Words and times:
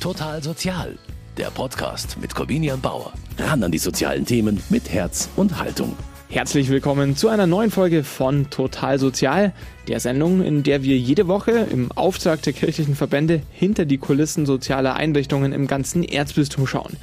Total 0.00 0.42
Sozial, 0.42 0.98
der 1.36 1.50
Podcast 1.50 2.18
mit 2.20 2.34
Corvinian 2.34 2.80
Bauer. 2.80 3.12
Ran 3.38 3.64
an 3.64 3.72
die 3.72 3.78
sozialen 3.78 4.24
Themen 4.26 4.62
mit 4.68 4.90
Herz 4.90 5.28
und 5.36 5.58
Haltung. 5.58 5.96
Herzlich 6.28 6.68
willkommen 6.68 7.16
zu 7.16 7.28
einer 7.28 7.46
neuen 7.46 7.70
Folge 7.70 8.04
von 8.04 8.50
Total 8.50 8.98
Sozial, 8.98 9.52
der 9.88 10.00
Sendung, 10.00 10.42
in 10.42 10.62
der 10.62 10.82
wir 10.82 10.98
jede 10.98 11.28
Woche 11.28 11.66
im 11.70 11.90
Auftrag 11.92 12.42
der 12.42 12.52
kirchlichen 12.52 12.94
Verbände 12.94 13.42
hinter 13.50 13.84
die 13.84 13.98
Kulissen 13.98 14.44
sozialer 14.44 14.96
Einrichtungen 14.96 15.52
im 15.52 15.66
ganzen 15.66 16.04
Erzbistum 16.04 16.66
schauen. 16.66 16.96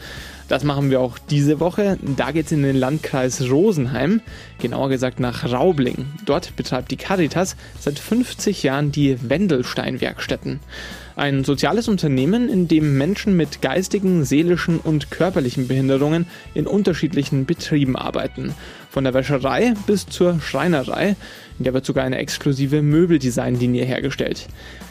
Das 0.47 0.63
machen 0.63 0.91
wir 0.91 0.99
auch 0.99 1.17
diese 1.17 1.59
Woche. 1.59 1.97
Da 2.17 2.31
geht 2.31 2.45
es 2.45 2.51
in 2.51 2.63
den 2.63 2.75
Landkreis 2.75 3.49
Rosenheim, 3.49 4.21
genauer 4.59 4.89
gesagt 4.89 5.19
nach 5.19 5.51
Raubling. 5.51 6.05
Dort 6.25 6.55
betreibt 6.55 6.91
die 6.91 6.97
Caritas 6.97 7.55
seit 7.79 7.97
50 7.97 8.61
Jahren 8.63 8.91
die 8.91 9.17
Wendelstein-Werkstätten. 9.27 10.59
Ein 11.15 11.43
soziales 11.43 11.87
Unternehmen, 11.87 12.49
in 12.49 12.67
dem 12.67 12.97
Menschen 12.97 13.37
mit 13.37 13.61
geistigen, 13.61 14.25
seelischen 14.25 14.79
und 14.79 15.11
körperlichen 15.11 15.67
Behinderungen 15.67 16.25
in 16.53 16.65
unterschiedlichen 16.65 17.45
Betrieben 17.45 17.95
arbeiten. 17.95 18.55
Von 18.93 19.05
der 19.05 19.15
Wäscherei 19.15 19.73
bis 19.87 20.05
zur 20.05 20.39
Schreinerei. 20.39 21.15
In 21.57 21.63
der 21.63 21.73
wird 21.73 21.83
sogar 21.83 22.03
eine 22.03 22.19
exklusive 22.19 22.83
Möbeldesignlinie 22.83 23.85
hergestellt. 23.85 24.47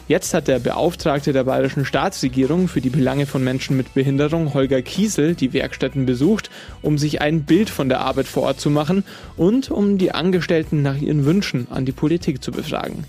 Jetzt 0.09 0.35
hat 0.35 0.49
der 0.49 0.59
Beauftragte 0.59 1.33
der 1.33 1.45
bayerischen 1.45 1.85
Staatsregierung 1.85 2.67
für 2.67 2.81
die 2.81 2.91
Belange 2.91 3.27
von 3.27 3.45
Menschen 3.45 3.77
mit 3.77 3.95
Behinderung, 3.95 4.53
Holger 4.55 4.83
Kiesel, 4.83 5.37
die 5.37 5.53
Werkstätten 5.53 6.05
besucht, 6.05 6.51
um 6.83 6.99
sich 6.99 7.21
ein 7.21 7.45
Bild 7.45 7.71
von 7.71 7.89
der 7.89 8.01
Arbeit 8.01 8.27
vor 8.27 8.43
Ort 8.43 8.61
zu 8.61 8.71
machen 8.71 9.05
und 9.37 9.71
um 9.71 9.99
die 9.99 10.11
Angestellten 10.11 10.83
nach 10.83 10.97
ihren 10.97 11.25
Wünschen 11.25 11.69
an 11.71 11.85
die 11.85 11.93
Politik 11.93 12.43
zu 12.43 12.51
befragen. 12.51 13.05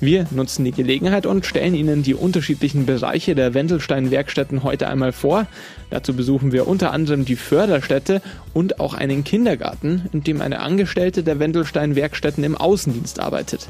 Wir 0.00 0.26
nutzen 0.30 0.64
die 0.64 0.72
Gelegenheit 0.72 1.26
und 1.26 1.44
stellen 1.44 1.74
Ihnen 1.74 2.04
die 2.04 2.14
unterschiedlichen 2.14 2.86
Bereiche 2.86 3.34
der 3.34 3.52
Wendelstein-Werkstätten 3.52 4.62
heute 4.62 4.88
einmal 4.88 5.12
vor. 5.12 5.46
Dazu 5.90 6.14
besuchen 6.14 6.52
wir 6.52 6.68
unter 6.68 6.92
anderem 6.92 7.24
die 7.24 7.34
Förderstätte 7.36 8.22
und 8.54 8.78
auch 8.78 8.94
einen 8.94 9.24
Kindergarten, 9.24 10.08
in 10.12 10.22
dem 10.22 10.37
eine 10.40 10.60
Angestellte 10.60 11.22
der 11.22 11.38
Wendelstein-Werkstätten 11.38 12.44
im 12.44 12.56
Außendienst 12.56 13.20
arbeitet. 13.20 13.68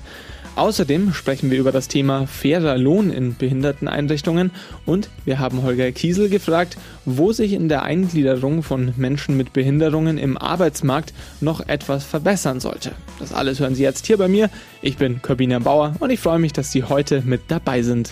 Außerdem 0.59 1.13
sprechen 1.13 1.53
wir 1.53 1.59
über 1.61 1.71
das 1.71 1.87
Thema 1.87 2.27
fairer 2.27 2.77
Lohn 2.77 3.11
in 3.11 3.37
Behinderteneinrichtungen 3.37 4.51
und 4.87 5.09
wir 5.25 5.39
haben 5.39 5.63
Holger 5.63 5.93
Kiesel 5.93 6.29
gefragt, 6.29 6.77
wo 7.05 7.31
sich 7.33 7.53
in 7.53 7.69
der 7.69 7.85
Eingliederung 7.85 8.65
von 8.65 8.93
Menschen 8.97 9.37
mit 9.37 9.53
Behinderungen 9.53 10.19
im 10.19 10.37
Arbeitsmarkt 10.37 11.15
noch 11.41 11.69
etwas 11.69 12.03
verbessern 12.03 12.59
sollte. 12.59 12.91
Das 13.21 13.33
alles 13.33 13.61
hören 13.61 13.77
Sie 13.77 13.85
jetzt 13.85 14.07
hier 14.09 14.17
bei 14.17 14.27
mir. 14.27 14.51
Ich 14.83 14.97
bin 14.97 15.23
Corbina 15.23 15.61
Bauer 15.61 15.95
und 16.01 16.11
ich 16.11 16.19
freue 16.19 16.41
mich, 16.41 16.53
dass 16.53 16.73
Sie 16.73 16.83
heute 16.83 17.23
mit 17.25 17.43
dabei 17.47 17.83
sind. 17.83 18.11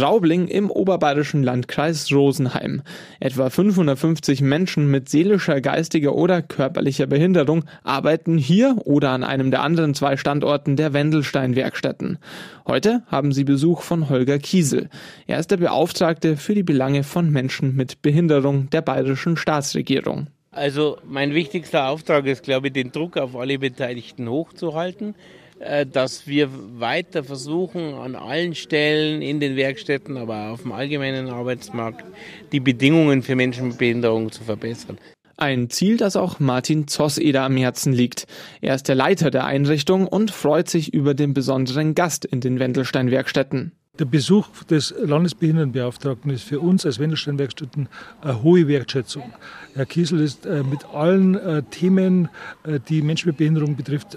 Raubling 0.00 0.48
im 0.48 0.70
oberbayerischen 0.70 1.42
Landkreis 1.42 2.10
Rosenheim. 2.12 2.82
Etwa 3.20 3.50
550 3.50 4.40
Menschen 4.40 4.90
mit 4.90 5.08
seelischer, 5.08 5.60
geistiger 5.60 6.14
oder 6.14 6.42
körperlicher 6.42 7.06
Behinderung 7.06 7.64
arbeiten 7.82 8.38
hier 8.38 8.76
oder 8.84 9.10
an 9.10 9.24
einem 9.24 9.50
der 9.50 9.62
anderen 9.62 9.94
zwei 9.94 10.16
Standorten 10.16 10.76
der 10.76 10.92
Wendelstein-Werkstätten. 10.92 12.18
Heute 12.66 13.02
haben 13.06 13.32
sie 13.32 13.44
Besuch 13.44 13.82
von 13.82 14.08
Holger 14.08 14.38
Kiesel. 14.38 14.88
Er 15.26 15.38
ist 15.38 15.50
der 15.50 15.58
Beauftragte 15.58 16.36
für 16.36 16.54
die 16.54 16.62
Belange 16.62 17.02
von 17.02 17.30
Menschen 17.30 17.76
mit 17.76 18.02
Behinderung 18.02 18.70
der 18.70 18.82
bayerischen 18.82 19.36
Staatsregierung. 19.36 20.28
Also 20.50 20.98
mein 21.04 21.34
wichtigster 21.34 21.88
Auftrag 21.88 22.26
ist, 22.26 22.44
glaube 22.44 22.68
ich, 22.68 22.72
den 22.72 22.92
Druck 22.92 23.16
auf 23.16 23.34
alle 23.34 23.58
Beteiligten 23.58 24.28
hochzuhalten. 24.28 25.16
Äh, 25.64 25.86
dass 25.86 26.26
wir 26.26 26.50
weiter 26.78 27.24
versuchen, 27.24 27.94
an 27.94 28.16
allen 28.16 28.54
Stellen 28.54 29.22
in 29.22 29.40
den 29.40 29.56
Werkstätten, 29.56 30.18
aber 30.18 30.50
auf 30.50 30.62
dem 30.62 30.72
allgemeinen 30.72 31.30
Arbeitsmarkt, 31.30 32.04
die 32.52 32.60
Bedingungen 32.60 33.22
für 33.22 33.34
Menschen 33.34 33.68
mit 33.68 33.78
Behinderung 33.78 34.30
zu 34.30 34.44
verbessern. 34.44 34.98
Ein 35.38 35.70
Ziel, 35.70 35.96
das 35.96 36.16
auch 36.16 36.38
Martin 36.38 36.86
Zosseder 36.86 37.42
am 37.44 37.56
Herzen 37.56 37.94
liegt. 37.94 38.26
Er 38.60 38.74
ist 38.74 38.88
der 38.88 38.94
Leiter 38.94 39.30
der 39.30 39.46
Einrichtung 39.46 40.06
und 40.06 40.30
freut 40.30 40.68
sich 40.68 40.92
über 40.92 41.14
den 41.14 41.32
besonderen 41.32 41.94
Gast 41.94 42.26
in 42.26 42.40
den 42.40 42.60
Wendelstein-Werkstätten. 42.60 43.72
Der 44.00 44.06
Besuch 44.06 44.48
des 44.68 44.92
Landesbehindertenbeauftragten 44.98 46.32
ist 46.32 46.42
für 46.42 46.58
uns 46.58 46.84
als 46.84 46.98
Wendelstein-Werkstätten 46.98 47.88
eine 48.22 48.42
hohe 48.42 48.66
Wertschätzung. 48.66 49.32
Herr 49.74 49.86
Kiesel 49.86 50.18
ist 50.18 50.46
äh, 50.46 50.64
mit 50.64 50.84
allen 50.86 51.36
äh, 51.36 51.62
Themen, 51.62 52.28
äh, 52.64 52.80
die 52.88 53.02
Menschen 53.02 53.28
mit 53.28 53.36
Behinderung 53.36 53.76
betrifft, 53.76 54.16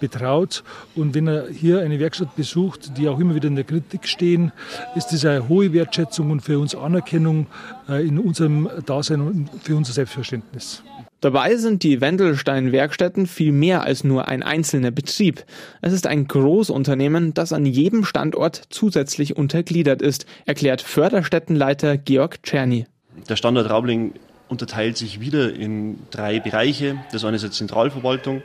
betraut. 0.00 0.64
Und 0.94 1.14
wenn 1.14 1.26
er 1.26 1.48
hier 1.48 1.80
eine 1.80 1.98
Werkstatt 1.98 2.34
besucht, 2.36 2.96
die 2.96 3.06
auch 3.06 3.20
immer 3.20 3.34
wieder 3.34 3.48
in 3.48 3.54
der 3.56 3.64
Kritik 3.64 4.06
stehen, 4.06 4.50
ist 4.96 5.08
das 5.12 5.26
eine 5.26 5.46
hohe 5.46 5.74
Wertschätzung 5.74 6.30
und 6.30 6.40
für 6.40 6.58
uns 6.58 6.74
Anerkennung 6.74 7.46
in 7.88 8.18
unserem 8.18 8.68
Dasein 8.86 9.20
und 9.20 9.50
für 9.62 9.76
unser 9.76 9.92
Selbstverständnis. 9.92 10.82
Dabei 11.22 11.54
sind 11.54 11.84
die 11.84 12.00
Wendelstein-Werkstätten 12.00 13.28
viel 13.28 13.52
mehr 13.52 13.84
als 13.84 14.02
nur 14.02 14.26
ein 14.26 14.42
einzelner 14.42 14.90
Betrieb. 14.90 15.44
Es 15.80 15.92
ist 15.92 16.08
ein 16.08 16.26
Großunternehmen, 16.26 17.32
das 17.32 17.52
an 17.52 17.64
jedem 17.64 18.04
Standort 18.04 18.60
zusätzlich 18.70 19.36
untergliedert 19.36 20.02
ist, 20.02 20.26
erklärt 20.46 20.82
Förderstättenleiter 20.82 21.96
Georg 21.96 22.42
Czerny. 22.42 22.86
Der 23.28 23.36
Standort 23.36 23.70
Raubling 23.70 24.14
unterteilt 24.48 24.96
sich 24.96 25.20
wieder 25.20 25.54
in 25.54 26.00
drei 26.10 26.40
Bereiche. 26.40 26.96
Das 27.12 27.24
eine 27.24 27.36
ist 27.36 27.44
die 27.44 27.50
Zentralverwaltung, 27.50 28.42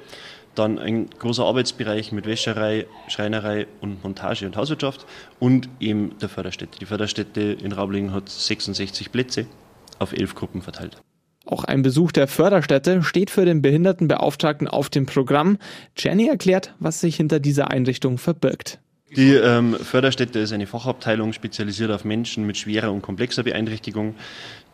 dann 0.54 0.78
ein 0.78 1.10
großer 1.18 1.46
Arbeitsbereich 1.46 2.12
mit 2.12 2.28
Wäscherei, 2.28 2.86
Schreinerei 3.08 3.66
und 3.82 4.04
Montage 4.04 4.46
und 4.46 4.56
Hauswirtschaft 4.56 5.08
und 5.40 5.68
eben 5.80 6.16
der 6.20 6.30
Förderstätte. 6.30 6.78
Die 6.78 6.86
Förderstätte 6.86 7.42
in 7.42 7.72
Raubling 7.72 8.12
hat 8.12 8.30
66 8.30 9.12
Plätze 9.12 9.48
auf 9.98 10.14
elf 10.14 10.36
Gruppen 10.36 10.62
verteilt. 10.62 11.02
Auch 11.48 11.64
ein 11.64 11.82
Besuch 11.82 12.12
der 12.12 12.28
Förderstätte 12.28 13.04
steht 13.04 13.30
für 13.30 13.46
den 13.46 13.62
Behindertenbeauftragten 13.62 14.68
auf 14.68 14.90
dem 14.90 15.06
Programm. 15.06 15.58
Jenny 15.98 16.28
erklärt, 16.28 16.76
was 16.80 17.00
sich 17.00 17.16
hinter 17.16 17.40
dieser 17.40 17.72
Einrichtung 17.72 18.18
verbirgt. 18.18 18.80
Die 19.16 19.32
ähm, 19.32 19.74
Förderstätte 19.76 20.40
ist 20.40 20.52
eine 20.52 20.68
Fachabteilung 20.68 21.32
spezialisiert 21.32 21.92
auf 21.92 22.04
Menschen 22.04 22.46
mit 22.46 22.58
schwerer 22.58 22.92
und 22.92 23.02
komplexer 23.02 23.44
Beeinträchtigung, 23.44 24.16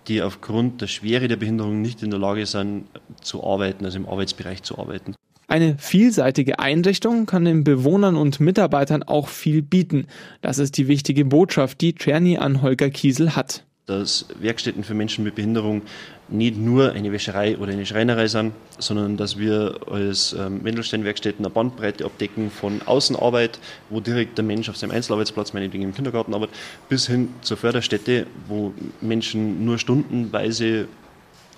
die 0.08 0.24
aufgrund 0.24 0.82
der 0.82 0.88
Schwere 0.88 1.28
der 1.28 1.36
Behinderung 1.36 1.82
nicht 1.82 2.02
in 2.02 2.10
der 2.10 2.20
Lage 2.20 2.48
sind 2.48 2.86
zu 3.22 3.44
arbeiten, 3.44 3.86
also 3.86 4.00
im 4.00 4.10
Arbeitsbereich 4.10 4.64
zu 4.64 4.80
arbeiten. 4.80 5.14
Eine 5.48 5.78
vielseitige 5.78 6.58
Einrichtung 6.58 7.28
kann 7.28 7.46
den 7.46 7.64
Bewohnern 7.64 8.16
und 8.16 8.40
Mitarbeitern 8.40 9.04
auch 9.04 9.28
viel 9.28 9.62
bieten. 9.62 10.08
Das 10.42 10.58
ist 10.58 10.78
die 10.78 10.88
wichtige 10.88 11.26
Botschaft, 11.26 11.82
die 11.82 11.94
Czerny 11.94 12.40
an 12.40 12.64
Holger 12.64 12.90
Kiesel 12.90 13.36
hat 13.36 13.64
dass 13.86 14.26
Werkstätten 14.40 14.84
für 14.84 14.94
Menschen 14.94 15.26
mit 15.26 15.36
Behinderung 15.36 15.82
nicht 16.30 16.58
nur 16.58 16.94
eine 16.94 17.12
Wäscherei 17.12 17.58
oder 17.58 17.74
eine 17.74 17.86
Schreinerei 17.86 18.28
sind, 18.28 18.54
sondern 18.80 19.18
dass 19.18 19.38
wir 19.38 19.80
als 19.92 20.34
ähm, 20.34 20.64
Wendelstein-Werkstätten 20.64 21.46
eine 21.46 21.54
Bandbreite 21.54 22.06
abdecken 22.06 22.50
von 22.50 22.82
Außenarbeit, 22.82 23.60
wo 23.90 24.00
direkt 24.00 24.38
der 24.38 24.46
Mensch 24.46 24.70
auf 24.70 24.78
seinem 24.78 24.92
Einzelarbeitsplatz, 24.92 25.52
meinetwegen 25.52 25.84
im 25.84 25.94
Kindergarten 25.94 26.34
arbeitet, 26.34 26.56
bis 26.88 27.08
hin 27.08 27.30
zur 27.42 27.58
Förderstätte, 27.58 28.26
wo 28.48 28.74
Menschen 29.02 29.66
nur 29.66 29.78
stundenweise 29.78 30.88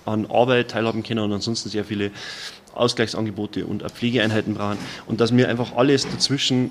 an 0.04 0.26
Arbeit 0.26 0.72
teilhaben 0.72 1.04
können 1.04 1.20
und 1.20 1.32
ansonsten 1.32 1.68
sehr 1.68 1.84
viele 1.84 2.10
Ausgleichsangebote 2.74 3.66
und 3.66 3.82
Pflegeeinheiten 3.82 4.54
brauchen 4.54 4.78
und 5.06 5.20
dass 5.20 5.34
wir 5.34 5.48
einfach 5.48 5.76
alles 5.76 6.08
dazwischen 6.08 6.70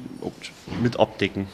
mit 0.84 1.00
abdecken. 1.00 1.48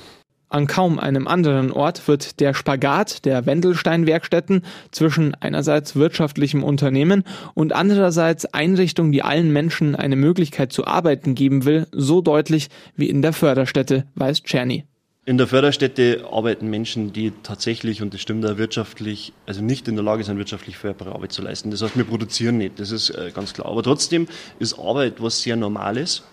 An 0.51 0.67
kaum 0.67 0.99
einem 0.99 1.29
anderen 1.29 1.71
Ort 1.71 2.09
wird 2.09 2.41
der 2.41 2.53
Spagat 2.53 3.23
der 3.23 3.45
Wendelstein-Werkstätten 3.45 4.65
zwischen 4.91 5.33
einerseits 5.35 5.95
wirtschaftlichem 5.95 6.61
Unternehmen 6.61 7.23
und 7.53 7.71
andererseits 7.71 8.45
Einrichtung, 8.53 9.13
die 9.13 9.23
allen 9.23 9.53
Menschen 9.53 9.95
eine 9.95 10.17
Möglichkeit 10.17 10.73
zu 10.73 10.85
arbeiten 10.85 11.35
geben 11.35 11.63
will, 11.63 11.87
so 11.93 12.19
deutlich 12.19 12.67
wie 12.97 13.09
in 13.09 13.21
der 13.21 13.31
Förderstätte, 13.31 14.07
weiß 14.15 14.43
Czerny. 14.43 14.83
In 15.23 15.37
der 15.37 15.47
Förderstätte 15.47 16.25
arbeiten 16.29 16.69
Menschen, 16.69 17.13
die 17.13 17.31
tatsächlich, 17.43 18.01
und 18.01 18.13
das 18.13 18.19
stimmt 18.19 18.43
da 18.43 18.57
wirtschaftlich, 18.57 19.31
also 19.45 19.61
nicht 19.61 19.87
in 19.87 19.95
der 19.95 20.03
Lage 20.03 20.25
sind, 20.25 20.37
wirtschaftlich 20.37 20.75
förderbare 20.75 21.15
Arbeit 21.15 21.31
zu 21.31 21.41
leisten. 21.41 21.71
Das 21.71 21.81
heißt, 21.81 21.95
wir 21.95 22.03
produzieren 22.03 22.57
nicht, 22.57 22.77
das 22.77 22.91
ist 22.91 23.11
äh, 23.11 23.31
ganz 23.33 23.53
klar. 23.53 23.67
Aber 23.67 23.83
trotzdem 23.83 24.27
ist 24.59 24.77
Arbeit 24.77 25.21
was 25.21 25.41
sehr 25.41 25.55
Normales 25.55 26.23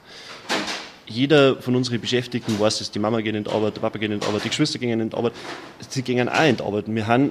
jeder 1.08 1.56
von 1.56 1.74
unseren 1.74 2.00
Beschäftigten 2.00 2.60
weiß 2.60 2.78
dass 2.78 2.90
die 2.90 2.98
Mama 2.98 3.20
geht 3.20 3.34
in 3.34 3.44
die 3.44 3.50
Arbeit, 3.50 3.76
der 3.76 3.80
Papa 3.80 3.98
geht 3.98 4.10
in 4.10 4.20
die 4.20 4.26
Arbeit, 4.26 4.44
die 4.44 4.48
Geschwister 4.48 4.78
gehen 4.78 5.00
in 5.00 5.10
die 5.10 5.16
Arbeit, 5.16 5.32
sie 5.88 6.02
gehen 6.02 6.28
auch 6.28 6.44
in 6.44 6.56
die 6.56 6.62
Arbeit. 6.62 6.84
Wir 6.86 7.06
haben 7.06 7.30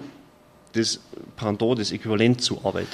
das 0.73 0.99
Pendant, 1.35 1.79
das 1.79 1.91
Äquivalent 1.91 2.41
zur 2.41 2.65
Arbeit. 2.65 2.87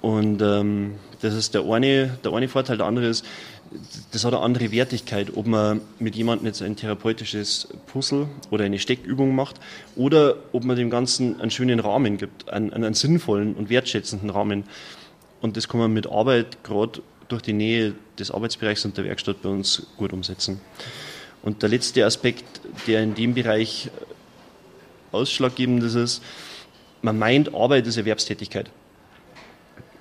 Und 0.00 0.42
ähm, 0.42 0.96
das 1.22 1.34
ist 1.34 1.54
der 1.54 1.64
eine, 1.64 2.18
der 2.22 2.32
eine 2.34 2.48
Vorteil. 2.48 2.76
Der 2.76 2.86
andere 2.86 3.06
ist, 3.06 3.24
das 4.12 4.24
hat 4.24 4.34
eine 4.34 4.42
andere 4.42 4.70
Wertigkeit, 4.70 5.34
ob 5.34 5.46
man 5.46 5.80
mit 5.98 6.14
jemandem 6.14 6.46
jetzt 6.46 6.60
ein 6.60 6.76
therapeutisches 6.76 7.68
Puzzle 7.86 8.28
oder 8.50 8.64
eine 8.64 8.78
Steckübung 8.78 9.34
macht 9.34 9.56
oder 9.96 10.36
ob 10.52 10.64
man 10.64 10.76
dem 10.76 10.90
Ganzen 10.90 11.40
einen 11.40 11.50
schönen 11.50 11.80
Rahmen 11.80 12.18
gibt, 12.18 12.50
einen, 12.50 12.72
einen 12.72 12.92
sinnvollen 12.92 13.54
und 13.54 13.70
wertschätzenden 13.70 14.28
Rahmen. 14.30 14.64
Und 15.40 15.56
das 15.56 15.68
kann 15.68 15.80
man 15.80 15.92
mit 15.92 16.06
Arbeit 16.06 16.62
gerade 16.64 17.00
durch 17.28 17.42
die 17.42 17.52
Nähe 17.52 17.94
des 18.18 18.30
Arbeitsbereichs 18.30 18.84
und 18.84 18.96
der 18.96 19.04
Werkstatt 19.04 19.42
bei 19.42 19.48
uns 19.48 19.86
gut 19.96 20.12
umsetzen. 20.12 20.60
Und 21.42 21.62
der 21.62 21.68
letzte 21.68 22.04
Aspekt, 22.06 22.44
der 22.86 23.02
in 23.02 23.14
dem 23.14 23.34
Bereich 23.34 23.90
ausschlaggebend 25.12 25.82
ist, 25.82 26.22
man 27.02 27.18
meint, 27.18 27.54
Arbeit 27.54 27.86
ist 27.86 27.98
Erwerbstätigkeit. 27.98 28.70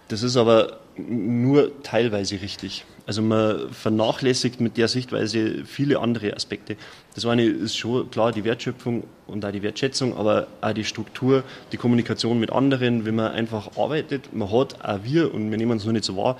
Das 0.08 0.24
ist 0.24 0.38
aber 0.38 0.80
nur 0.98 1.72
teilweise 1.84 2.40
richtig. 2.42 2.86
Also 3.06 3.22
man 3.22 3.70
vernachlässigt 3.74 4.62
mit 4.62 4.78
der 4.78 4.88
Sichtweise 4.88 5.66
viele 5.66 6.00
andere 6.00 6.34
Aspekte. 6.34 6.78
Das 7.16 7.26
eine 7.26 7.44
ist 7.44 7.76
schon 7.76 8.10
klar 8.10 8.32
die 8.32 8.46
Wertschöpfung 8.46 9.04
und 9.28 9.44
auch 9.44 9.52
die 9.52 9.62
Wertschätzung, 9.62 10.16
aber 10.16 10.48
auch 10.62 10.72
die 10.72 10.86
Struktur, 10.86 11.44
die 11.72 11.78
Kommunikation 11.78 12.40
mit 12.40 12.52
anderen, 12.52 13.06
wenn 13.06 13.16
man 13.16 13.32
einfach 13.32 13.76
arbeitet. 13.78 14.34
Man 14.34 14.50
hat 14.52 14.84
auch 14.86 15.04
wir, 15.04 15.34
und 15.34 15.52
wir 15.52 15.58
nehmen 15.58 15.78
es 15.78 15.86
noch 15.86 15.92
nicht 15.92 16.06
so 16.06 16.16
wahr, 16.16 16.38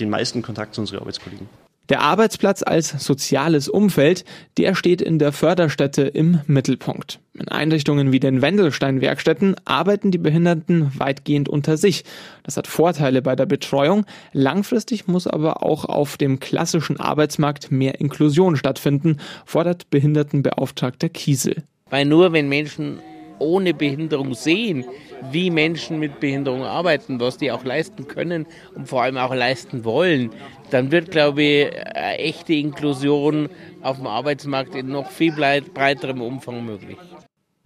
den 0.00 0.10
meisten 0.10 0.42
Kontakt 0.42 0.74
zu 0.74 0.80
unseren 0.80 1.00
Arbeitskollegen. 1.00 1.48
Der 1.88 2.00
Arbeitsplatz 2.00 2.62
als 2.62 2.90
soziales 3.04 3.68
Umfeld, 3.68 4.24
der 4.56 4.74
steht 4.74 5.02
in 5.02 5.18
der 5.18 5.32
Förderstätte 5.32 6.02
im 6.02 6.40
Mittelpunkt. 6.46 7.18
In 7.34 7.48
Einrichtungen 7.48 8.12
wie 8.12 8.20
den 8.20 8.40
Wendelstein-Werkstätten 8.40 9.56
arbeiten 9.64 10.12
die 10.12 10.18
Behinderten 10.18 10.92
weitgehend 10.96 11.48
unter 11.48 11.76
sich. 11.76 12.04
Das 12.44 12.56
hat 12.56 12.68
Vorteile 12.68 13.20
bei 13.20 13.34
der 13.34 13.46
Betreuung. 13.46 14.06
Langfristig 14.32 15.08
muss 15.08 15.26
aber 15.26 15.64
auch 15.64 15.84
auf 15.84 16.16
dem 16.16 16.38
klassischen 16.38 17.00
Arbeitsmarkt 17.00 17.72
mehr 17.72 18.00
Inklusion 18.00 18.56
stattfinden, 18.56 19.18
fordert 19.44 19.90
Behindertenbeauftragter 19.90 21.08
Kiesel. 21.08 21.64
Weil 21.90 22.06
nur 22.06 22.32
wenn 22.32 22.48
Menschen 22.48 23.00
ohne 23.42 23.74
Behinderung 23.74 24.34
sehen, 24.34 24.84
wie 25.30 25.50
Menschen 25.50 25.98
mit 25.98 26.20
Behinderung 26.20 26.62
arbeiten, 26.62 27.20
was 27.20 27.36
die 27.36 27.52
auch 27.52 27.64
leisten 27.64 28.08
können 28.08 28.46
und 28.74 28.88
vor 28.88 29.02
allem 29.02 29.16
auch 29.16 29.34
leisten 29.34 29.84
wollen, 29.84 30.30
dann 30.70 30.90
wird, 30.90 31.10
glaube 31.10 31.42
ich, 31.42 31.86
eine 31.94 32.18
echte 32.18 32.54
Inklusion 32.54 33.48
auf 33.82 33.98
dem 33.98 34.06
Arbeitsmarkt 34.06 34.74
in 34.74 34.88
noch 34.88 35.10
viel 35.10 35.32
breiterem 35.32 36.22
Umfang 36.22 36.64
möglich. 36.64 36.96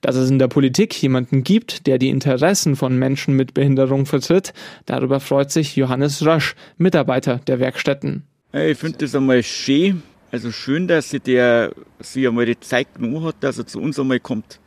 Dass 0.00 0.17
es 0.17 0.31
in 0.31 0.38
der 0.38 0.49
Politik 0.49 1.00
jemanden 1.02 1.43
gibt, 1.43 1.87
der 1.87 1.99
die 1.99 2.11
Interessen 2.11 2.76
von 2.76 2.99
Menschen 2.99 3.34
mit 3.34 3.55
Behinderung 3.55 4.06
vertritt, 4.06 4.52
darüber 4.84 5.20
freut 5.20 5.50
sich 5.50 5.75
Johannes 5.76 6.25
Rösch, 6.25 6.55
Mitarbeiter 6.76 7.40
der 7.46 7.61
Werkstätten. 7.61 8.25
Ich 8.52 8.79
finde 8.79 8.99
das 8.99 9.14
einmal 9.14 9.43
schön, 9.43 10.02
also 10.31 10.52
schön, 10.52 10.87
dass 10.87 11.11
sich 11.11 11.22
der 11.22 11.72
sich 12.00 12.26
einmal 12.26 12.46
die 12.46 12.61
Zeit 12.61 12.94
genommen 12.94 13.25
hat, 13.25 13.37
dass 13.40 13.58
er 13.58 13.67
zu 13.67 13.81
uns 13.81 13.99
einmal 13.99 14.20
kommt. 14.20 14.61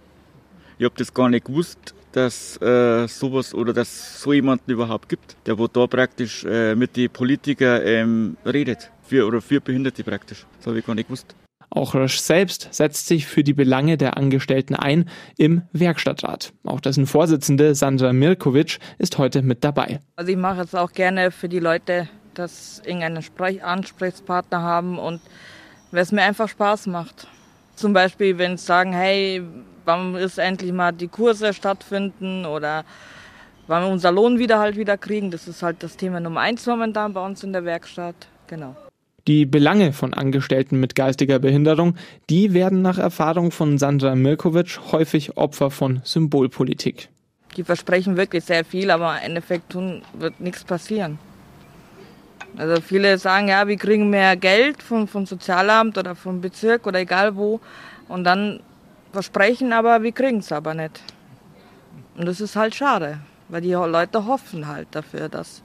Ich 0.79 0.85
habe 0.85 0.95
das 0.97 1.13
gar 1.13 1.27
nicht 1.27 1.45
gewusst, 1.45 1.93
dass 2.13 2.55
äh, 2.61 3.05
sowas 3.09 3.53
oder 3.53 3.73
dass 3.73 4.21
so 4.21 4.31
jemanden 4.31 4.71
überhaupt 4.71 5.09
gibt, 5.09 5.35
der 5.45 5.59
wo 5.59 5.67
da 5.67 5.85
praktisch 5.87 6.45
äh, 6.45 6.73
mit 6.73 6.95
den 6.95 7.09
Politikern 7.09 7.81
ähm, 7.83 8.37
redet. 8.45 8.89
Für 9.03 9.27
oder 9.27 9.41
für 9.41 9.59
Behinderte 9.59 10.05
praktisch. 10.05 10.45
Das 10.57 10.67
habe 10.67 10.79
ich 10.79 10.85
gar 10.85 10.95
nicht 10.95 11.07
gewusst. 11.07 11.35
Auch 11.69 11.95
Rösch 11.95 12.19
selbst 12.19 12.69
setzt 12.71 13.07
sich 13.07 13.27
für 13.27 13.43
die 13.43 13.53
Belange 13.53 13.97
der 13.97 14.15
Angestellten 14.15 14.73
ein 14.73 15.09
im 15.37 15.63
Werkstattrat. 15.73 16.53
Auch 16.63 16.79
dessen 16.79 17.07
Vorsitzende 17.07 17.75
Sandra 17.75 18.13
Mirkovic 18.13 18.79
ist 18.99 19.17
heute 19.17 19.41
mit 19.41 19.65
dabei. 19.65 19.99
Also 20.15 20.31
ich 20.31 20.37
mache 20.37 20.61
es 20.61 20.73
auch 20.75 20.93
gerne 20.93 21.31
für 21.31 21.49
die 21.49 21.59
Leute, 21.59 22.07
dass 22.35 22.81
irgendeinen 22.85 23.21
Ansprechpartner 23.61 24.61
haben 24.61 24.97
und 24.97 25.19
weil 25.91 26.03
es 26.03 26.13
mir 26.13 26.21
einfach 26.21 26.47
Spaß 26.47 26.87
macht. 26.87 27.27
Zum 27.75 27.91
Beispiel, 27.91 28.37
wenn 28.37 28.57
sie 28.57 28.65
sagen, 28.65 28.93
hey, 28.93 29.43
wann 29.89 30.15
ist 30.15 30.37
endlich 30.37 30.71
mal 30.71 30.91
die 30.91 31.07
Kurse 31.07 31.51
stattfinden 31.53 32.45
oder 32.45 32.85
wann 33.65 33.83
wir 33.83 33.91
unser 33.91 34.11
Lohn 34.11 34.37
wieder 34.37 34.59
halt 34.59 34.77
wieder 34.77 34.97
kriegen. 34.97 35.31
Das 35.31 35.47
ist 35.47 35.63
halt 35.63 35.81
das 35.81 35.97
Thema 35.97 36.19
Nummer 36.19 36.41
eins 36.41 36.65
momentan 36.67 37.13
bei 37.13 37.25
uns 37.25 37.43
in 37.43 37.53
der 37.53 37.65
Werkstatt. 37.65 38.15
Genau. 38.47 38.75
Die 39.27 39.45
Belange 39.45 39.91
von 39.91 40.13
Angestellten 40.13 40.79
mit 40.79 40.95
geistiger 40.95 41.39
Behinderung, 41.39 41.95
die 42.29 42.53
werden 42.53 42.81
nach 42.81 42.97
Erfahrung 42.97 43.51
von 43.51 43.77
Sandra 43.77 44.15
Mirkovic 44.15 44.79
häufig 44.91 45.37
Opfer 45.37 45.71
von 45.71 46.01
Symbolpolitik. 46.03 47.09
Die 47.57 47.63
versprechen 47.63 48.15
wirklich 48.15 48.43
sehr 48.45 48.63
viel, 48.63 48.91
aber 48.91 49.17
im 49.17 49.25
Endeffekt 49.25 49.71
tun, 49.71 50.03
wird 50.13 50.39
nichts 50.39 50.63
passieren. 50.63 51.17
Also 52.57 52.81
viele 52.81 53.17
sagen, 53.17 53.47
ja, 53.47 53.67
wir 53.67 53.77
kriegen 53.77 54.09
mehr 54.09 54.35
Geld 54.35 54.81
vom, 54.81 55.07
vom 55.07 55.25
Sozialamt 55.25 55.97
oder 55.97 56.15
vom 56.15 56.41
Bezirk 56.41 56.87
oder 56.87 56.99
egal 56.99 57.35
wo. 57.35 57.59
Und 58.07 58.23
dann 58.23 58.61
versprechen, 59.11 59.73
aber 59.73 60.01
wir 60.03 60.11
kriegen 60.11 60.39
es 60.39 60.51
aber 60.51 60.73
nicht. 60.73 61.01
Und 62.17 62.25
das 62.25 62.41
ist 62.41 62.55
halt 62.55 62.75
schade, 62.75 63.19
weil 63.47 63.61
die 63.61 63.71
Leute 63.71 64.25
hoffen 64.25 64.67
halt 64.67 64.87
dafür, 64.91 65.29
dass 65.29 65.63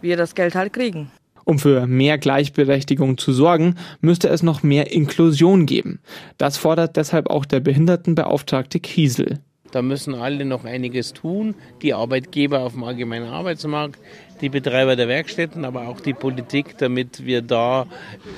wir 0.00 0.16
das 0.16 0.34
Geld 0.34 0.54
halt 0.54 0.72
kriegen. 0.72 1.10
Um 1.44 1.58
für 1.58 1.86
mehr 1.86 2.18
Gleichberechtigung 2.18 3.16
zu 3.16 3.32
sorgen, 3.32 3.76
müsste 4.02 4.28
es 4.28 4.42
noch 4.42 4.62
mehr 4.62 4.92
Inklusion 4.92 5.64
geben. 5.64 6.00
Das 6.36 6.58
fordert 6.58 6.96
deshalb 6.96 7.30
auch 7.30 7.46
der 7.46 7.60
Behindertenbeauftragte 7.60 8.80
Kiesel. 8.80 9.40
Da 9.70 9.82
müssen 9.82 10.14
alle 10.14 10.44
noch 10.44 10.64
einiges 10.64 11.12
tun, 11.12 11.54
die 11.82 11.92
Arbeitgeber 11.92 12.60
auf 12.60 12.72
dem 12.72 12.84
allgemeinen 12.84 13.28
Arbeitsmarkt, 13.28 14.00
die 14.40 14.48
Betreiber 14.48 14.96
der 14.96 15.08
Werkstätten, 15.08 15.64
aber 15.64 15.88
auch 15.88 16.00
die 16.00 16.14
Politik, 16.14 16.78
damit 16.78 17.26
wir 17.26 17.42
da 17.42 17.86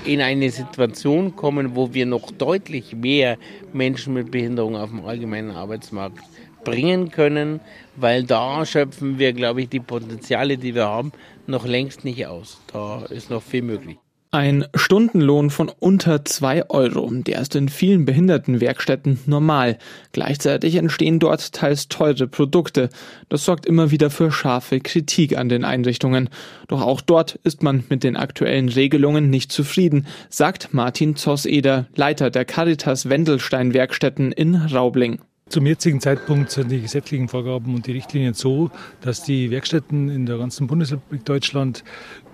in 0.05 0.21
eine 0.21 0.51
Situation 0.51 1.37
kommen, 1.37 1.77
wo 1.77 1.95
wir 1.95 2.07
noch 2.07 2.31
deutlich 2.31 2.95
mehr 2.97 3.39
Menschen 3.73 4.15
mit 4.15 4.31
Behinderung 4.31 4.77
auf 4.77 4.91
dem 4.91 5.05
allgemeinen 5.05 5.51
Arbeitsmarkt 5.51 6.19
bringen 6.65 7.11
können, 7.11 7.61
weil 7.97 8.25
da 8.25 8.67
schöpfen 8.67 9.19
wir, 9.19 9.33
glaube 9.33 9.63
ich, 9.63 9.69
die 9.69 9.81
Potenziale, 9.81 10.59
die 10.59 10.75
wir 10.75 10.87
haben, 10.87 11.13
noch 11.47 11.67
längst 11.67 12.05
nicht 12.05 12.27
aus. 12.27 12.61
Da 12.73 13.05
ist 13.07 13.31
noch 13.31 13.43
viel 13.43 13.63
möglich. 13.63 13.99
Ein 14.33 14.65
Stundenlohn 14.77 15.51
von 15.51 15.69
unter 15.81 16.25
zwei 16.25 16.71
Euro, 16.71 17.11
der 17.11 17.41
ist 17.41 17.57
in 17.57 17.69
vielen 17.69 18.05
Behindertenwerkstätten 18.05 19.19
normal. 19.27 19.77
Gleichzeitig 20.13 20.77
entstehen 20.77 21.19
dort 21.19 21.53
teils 21.53 21.89
teure 21.89 22.29
Produkte. 22.29 22.91
Das 23.29 23.45
sorgt 23.45 23.67
immer 23.67 23.91
wieder 23.91 24.09
für 24.09 24.31
scharfe 24.31 24.79
Kritik 24.79 25.37
an 25.37 25.49
den 25.49 25.65
Einrichtungen. 25.65 26.29
Doch 26.69 26.81
auch 26.81 27.01
dort 27.01 27.41
ist 27.43 27.65
man 27.65 27.83
mit 27.89 28.05
den 28.05 28.17
aktuellen 28.17 28.69
Regelungen 28.69 29.31
nicht 29.31 29.51
zufrieden, 29.51 30.07
sagt 30.29 30.73
Martin 30.73 31.17
Zosseder, 31.17 31.89
Leiter 31.97 32.31
der 32.31 32.45
Caritas 32.45 33.09
Wendelstein 33.09 33.75
Werkstätten 33.75 34.31
in 34.31 34.55
Raubling. 34.55 35.19
Zum 35.49 35.67
jetzigen 35.67 36.01
Zeitpunkt 36.01 36.53
sind 36.53 36.71
die 36.71 36.83
gesetzlichen 36.83 37.27
Vorgaben 37.27 37.75
und 37.75 37.89
die 37.89 37.93
Richtlinien 37.93 38.35
so, 38.35 38.71
dass 39.01 39.25
die 39.25 39.51
Werkstätten 39.51 40.09
in 40.09 40.25
der 40.25 40.39
ganzen 40.39 40.69
Bundesrepublik 40.69 41.25
Deutschland 41.25 41.83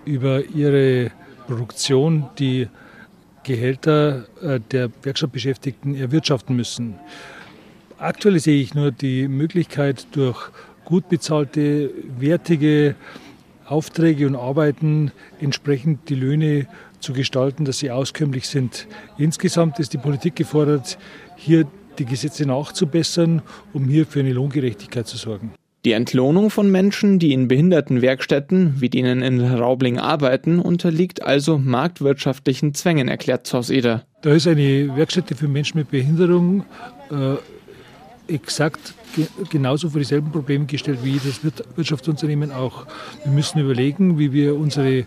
über 0.05 0.45
ihre 0.45 1.11
Produktion 1.47 2.29
die 2.39 2.69
Gehälter 3.43 4.27
äh, 4.43 4.61
der 4.73 4.91
Werkstattbeschäftigten 5.03 5.95
erwirtschaften 5.95 6.57
müssen. 6.57 6.97
Aktuell 7.99 8.39
sehe 8.41 8.61
ich 8.61 8.75
nur 8.75 8.91
die 8.91 9.29
Möglichkeit, 9.29 10.07
durch 10.13 10.51
gut 10.85 11.09
bezahlte, 11.09 11.91
wertige 12.19 12.95
Aufträge 13.67 14.27
und 14.27 14.37
Arbeiten 14.37 15.13
entsprechend 15.41 16.09
die 16.09 16.15
Löhne 16.15 16.67
zu 17.01 17.13
gestalten, 17.13 17.65
dass 17.65 17.79
sie 17.79 17.91
auskömmlich 17.91 18.49
sind. 18.49 18.87
Insgesamt 19.19 19.79
ist 19.79 19.93
die 19.93 19.99
Politik 19.99 20.37
gefordert, 20.37 20.99
hier 21.37 21.67
die 21.99 22.05
Gesetze 22.05 22.47
nachzubessern, 22.47 23.43
um 23.73 23.87
hier 23.87 24.07
für 24.07 24.21
eine 24.21 24.33
Lohngerechtigkeit 24.33 25.07
zu 25.07 25.17
sorgen. 25.17 25.53
Die 25.87 25.93
Entlohnung 25.93 26.51
von 26.51 26.69
Menschen, 26.69 27.21
die 27.21 27.33
in 27.33 27.47
Behindertenwerkstätten 27.47 28.81
wie 28.81 28.89
denen 28.89 29.23
in 29.23 29.41
Raubling 29.41 30.01
arbeiten, 30.01 30.59
unterliegt 30.59 31.23
also 31.23 31.59
marktwirtschaftlichen 31.59 32.75
Zwängen, 32.75 33.07
erklärt 33.07 33.47
Zosseder. 33.47 34.03
Da 34.23 34.33
ist 34.33 34.49
eine 34.49 34.97
Werkstätte 34.97 35.37
für 35.37 35.47
Menschen 35.47 35.79
mit 35.79 35.93
Behinderung 35.93 36.65
äh, 37.13 37.37
exakt 38.35 38.95
ge 39.15 39.29
genauso 39.49 39.91
vor 39.91 40.01
dieselben 40.01 40.33
Probleme 40.33 40.67
gestellt 40.67 40.99
wie 41.05 41.11
jedes 41.11 41.41
Wirtschaftsunternehmen 41.77 42.51
auch. 42.51 42.85
Wir 43.23 43.31
müssen 43.31 43.61
überlegen, 43.61 44.19
wie 44.19 44.33
wir 44.33 44.57
unsere 44.57 45.07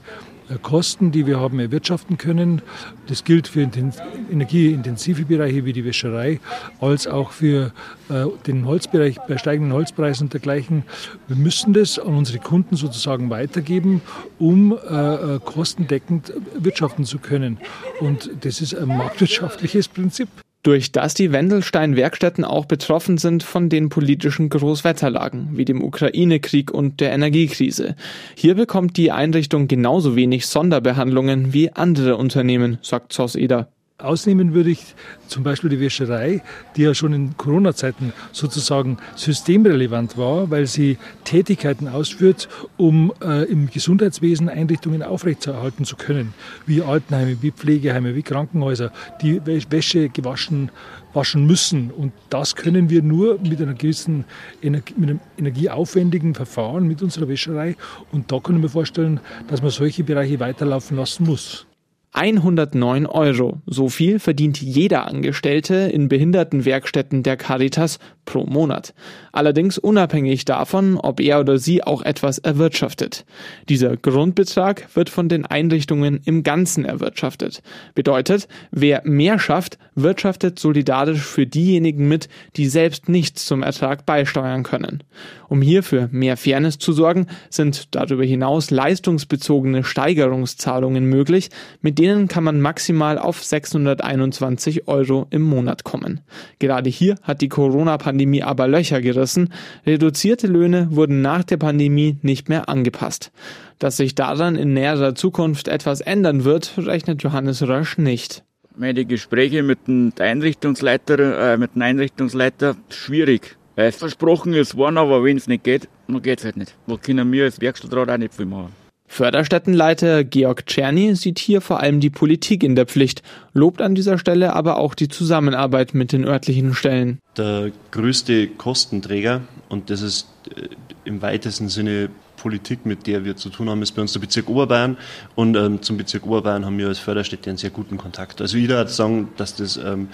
Kosten, 0.58 1.12
die 1.12 1.26
wir 1.26 1.40
haben, 1.40 1.60
erwirtschaften 1.60 2.18
können. 2.18 2.62
Das 3.08 3.24
gilt 3.24 3.48
für 3.48 3.62
energieintensive 3.62 5.26
Bereiche 5.26 5.66
wie 5.66 5.74
die 5.74 5.86
Wäscherei, 5.86 6.40
als 6.80 7.08
auch 7.08 7.32
für 7.32 7.72
äh, 8.10 8.26
den 8.48 8.66
Holzbereich 8.66 9.18
bei 9.28 9.38
steigenden 9.38 9.74
Holzpreisen 9.74 10.28
und 10.28 10.34
dergleichen. 10.34 10.84
Wir 11.28 11.38
müssen 11.38 11.74
das 11.74 12.00
an 12.00 12.16
unsere 12.16 12.40
Kunden 12.40 12.76
sozusagen 12.76 13.30
weitergeben, 13.30 14.02
um 14.40 14.72
äh, 14.72 15.40
kostendeckend 15.44 16.34
wirtschaften 16.56 17.06
zu 17.06 17.20
können. 17.20 17.58
Und 18.00 18.30
das 18.42 18.62
ist 18.62 18.76
ein 18.76 18.88
marktwirtschaftliches 18.88 19.88
Prinzip 19.88 20.30
durch 20.64 20.92
das 20.92 21.14
die 21.14 21.32
Wendelstein-Werkstätten 21.32 22.44
auch 22.44 22.66
betroffen 22.66 23.18
sind 23.18 23.44
von 23.44 23.70
den 23.70 23.90
politischen 23.90 24.50
Großwetterlagen, 24.50 25.58
wie 25.58 25.66
dem 25.66 25.82
Ukraine-Krieg 25.82 26.72
und 26.72 27.00
der 27.00 27.12
Energiekrise. 27.12 27.96
Hier 28.36 28.56
bekommt 28.56 28.98
die 28.98 29.12
Einrichtung 29.12 29.68
genauso 29.68 30.16
wenig 30.16 30.48
Sonderbehandlungen 30.48 31.54
wie 31.54 31.72
andere 31.72 32.18
Unternehmen, 32.18 32.78
sagt 32.82 33.14
Zoss 33.14 33.36
Eder. 33.36 33.72
Ausnehmen 34.00 34.54
würde 34.54 34.70
ich 34.70 34.96
zum 35.28 35.44
Beispiel 35.44 35.70
die 35.70 35.80
Wäscherei, 35.80 36.42
die 36.76 36.84
ja 36.84 36.94
schon 36.94 37.14
in 37.14 37.38
Corona-Zeiten 37.38 38.14
sozusagen 38.32 38.98
systemrelevant 39.16 40.18
war, 40.18 40.50
weil 40.50 40.68
sie 40.68 40.98
Tätigkeiten 41.26 41.88
ausführt, 41.88 42.48
um 42.78 43.14
äh, 43.22 43.44
im 43.44 43.70
Gesundheitswesen 43.70 44.48
Einrichtungen 44.48 45.04
aufrechtzuerhalten 45.04 45.84
zu 45.84 45.98
können, 45.98 46.34
wie 46.66 46.82
Altenheime, 46.82 47.42
wie 47.42 47.52
Pflegeheime, 47.52 48.16
wie 48.16 48.24
Krankenhäuser, 48.24 48.92
die 49.22 49.42
Wäsche 49.46 50.10
gewaschen 50.10 50.72
waschen 51.14 51.46
müssen. 51.46 51.92
Und 51.92 52.14
das 52.30 52.56
können 52.56 52.90
wir 52.90 53.02
nur 53.02 53.40
mit 53.40 53.62
einer 53.62 53.74
gewissen 53.74 54.26
Energie, 54.62 54.94
mit 54.98 55.10
einem 55.10 55.20
energieaufwendigen 55.38 56.36
Verfahren 56.36 56.88
mit 56.88 57.02
unserer 57.02 57.28
Wäscherei. 57.28 57.76
Und 58.12 58.32
da 58.32 58.40
können 58.40 58.62
wir 58.62 58.70
vorstellen, 58.70 59.20
dass 59.48 59.62
man 59.62 59.72
solche 59.72 60.04
Bereiche 60.04 60.40
weiterlaufen 60.40 60.98
lassen 60.98 61.26
muss. 61.26 61.66
109 62.12 63.06
Euro. 63.06 63.62
So 63.68 63.88
viel 63.88 64.20
verdient 64.20 64.60
jeder 64.60 65.08
Angestellte 65.08 65.76
in 65.76 66.08
Behindertenwerkstätten 66.08 67.22
der 67.22 67.38
Caritas 67.38 68.00
pro 68.26 68.46
Monat. 68.46 68.94
Allerdings 69.32 69.78
unabhängig 69.78 70.46
davon, 70.46 70.98
ob 70.98 71.20
er 71.20 71.40
oder 71.40 71.58
sie 71.58 71.84
auch 71.84 72.02
etwas 72.02 72.40
erwirtschaftet. 72.40 73.26
Dieser 73.70 73.96
Grundbetrag 73.96 74.88
wird 74.96 75.10
von 75.10 75.30
den 75.30 75.46
Einrichtungen 75.46 76.20
im 76.26 76.44
Ganzen 76.44 76.86
erwirtschaftet. 76.86 77.62
Bedeutet, 77.94 78.48
wer 78.72 79.02
mehr 79.06 79.40
schafft, 79.40 79.78
wirtschaftet 79.96 80.60
solidarisch 80.60 81.22
für 81.22 81.46
diejenigen 81.46 82.08
mit, 82.08 82.28
die 82.56 82.68
selbst 82.68 83.10
nichts 83.10 83.46
zum 83.46 83.64
Ertrag 83.64 84.06
beisteuern 84.06 84.64
können. 84.64 85.04
Um 85.48 85.62
hier 85.62 85.82
für 85.82 86.08
mehr 86.12 86.38
Fairness 86.38 86.78
zu 86.78 86.94
sorgen, 86.94 87.28
sind 87.50 87.96
darüber 87.96 88.24
hinaus 88.24 88.70
leistungsbezogene 88.70 89.84
Steigerungszahlungen 89.84 91.06
möglich, 91.06 91.50
mit 91.82 91.98
denen 91.98 92.09
kann 92.28 92.44
man 92.44 92.60
maximal 92.60 93.18
auf 93.18 93.44
621 93.44 94.88
Euro 94.88 95.28
im 95.30 95.44
Monat 95.44 95.84
kommen. 95.84 96.22
Gerade 96.60 96.90
hier 96.90 97.16
hat 97.24 97.42
die 97.42 97.50
Corona-Pandemie 97.50 98.44
aber 98.44 98.68
Löcher 98.68 99.02
gerissen. 99.02 99.54
Reduzierte 99.86 100.48
Löhne 100.48 100.88
wurden 100.92 101.22
nach 101.22 101.44
der 101.44 101.58
Pandemie 101.58 102.18
nicht 102.22 102.50
mehr 102.50 102.68
angepasst. 102.68 103.32
Dass 103.78 103.98
sich 103.98 104.16
daran 104.16 104.56
in 104.56 104.74
näherer 104.74 105.16
Zukunft 105.16 105.68
etwas 105.68 106.02
ändern 106.02 106.44
wird, 106.44 106.74
rechnet 106.78 107.24
Johannes 107.24 107.62
Rösch 107.62 107.98
nicht. 107.98 108.44
Meine 108.76 109.06
Gespräche 109.06 109.62
mit 109.62 109.88
dem 109.88 110.12
Einrichtungsleiter, 110.18 111.54
äh, 111.54 111.58
mit 111.58 111.76
dem 111.76 111.82
Einrichtungsleiter 111.82 112.76
schwierig. 112.90 113.58
Weil 113.76 113.88
es 113.88 113.96
versprochen 113.96 114.54
ist 114.54 114.76
worden, 114.76 114.98
aber 114.98 115.24
wenn 115.24 115.38
es 115.38 115.48
nicht 115.48 115.64
geht, 115.64 115.88
dann 116.08 116.22
geht 116.22 116.40
es 116.40 116.46
halt 116.46 116.58
nicht. 116.58 116.76
Wo 116.88 116.98
können 116.98 117.32
wir 117.32 117.46
als 117.46 117.62
Werkstattrat 117.62 118.10
auch 118.10 118.18
nicht 118.18 118.34
viel 118.34 118.46
machen. 118.46 118.74
Förderstättenleiter 119.10 120.24
Georg 120.24 120.68
Czerny 120.68 121.16
sieht 121.16 121.40
hier 121.40 121.62
vor 121.62 121.80
allem 121.80 122.00
die 122.00 122.12
Politik 122.12 122.64
in 122.64 122.76
der 122.76 122.86
Pflicht, 122.86 123.24
lobt 123.54 123.82
an 123.82 123.96
dieser 123.96 124.20
Stelle 124.20 124.56
aber 124.56 124.78
auch 124.78 124.94
die 124.94 125.10
Zusammenarbeit 125.10 125.94
mit 125.96 126.12
den 126.12 126.26
örtlichen 126.26 126.76
Stellen. 126.76 127.18
Der 127.36 127.72
größte 127.92 128.48
Kostenträger, 128.48 129.42
und 129.68 129.90
das 129.90 130.02
ist 130.02 130.28
äh, 130.56 130.70
im 131.06 131.22
weitesten 131.22 131.70
Sinne 131.70 132.10
Politik, 132.38 132.86
mit 132.86 133.08
der 133.08 133.26
wir 133.26 133.36
zu 133.36 133.50
tun 133.50 133.70
haben, 133.70 133.82
ist 133.82 133.92
bei 133.92 134.02
uns 134.02 134.14
der 134.14 134.20
Bezirk 134.20 134.48
Oberbayern. 134.48 134.96
Und 135.36 135.58
ähm, 135.58 135.82
zum 135.82 135.98
Bezirk 135.98 136.26
Oberbayern 136.26 136.66
haben 136.66 136.78
wir 136.78 136.88
als 136.88 137.00
Förderstätte 137.00 137.50
einen 137.50 137.58
sehr 137.58 137.72
guten 137.72 137.98
Kontakt. 137.98 138.40
Also 138.40 138.58
jeder 138.58 138.78
hat 138.78 138.90
sagen, 138.92 139.30
dass 139.36 139.56
das 139.56 139.76
ähm, 139.76 140.08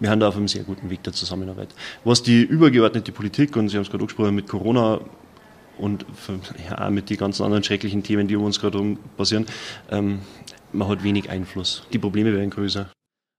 wir 0.00 0.10
haben 0.10 0.18
da 0.18 0.26
auf 0.26 0.36
einem 0.36 0.48
sehr 0.48 0.64
guten 0.64 0.90
Weg 0.90 1.04
der 1.04 1.12
Zusammenarbeit. 1.12 1.68
Was 2.02 2.24
die 2.24 2.42
übergeordnete 2.42 3.12
Politik, 3.12 3.56
und 3.56 3.68
Sie 3.68 3.76
haben 3.76 3.82
es 3.82 3.90
gerade 3.90 4.02
angesprochen, 4.02 4.34
mit 4.34 4.48
Corona 4.48 5.00
und 5.78 6.04
ja, 6.68 6.90
mit 6.90 7.10
den 7.10 7.16
ganzen 7.16 7.44
anderen 7.44 7.64
schrecklichen 7.64 8.02
Themen, 8.02 8.28
die 8.28 8.36
um 8.36 8.44
uns 8.44 8.60
gerade 8.60 8.96
passieren, 9.16 9.46
ähm, 9.90 10.20
man 10.72 10.88
hat 10.88 11.04
wenig 11.04 11.30
Einfluss. 11.30 11.84
Die 11.92 11.98
Probleme 11.98 12.32
werden 12.32 12.50
größer. 12.50 12.88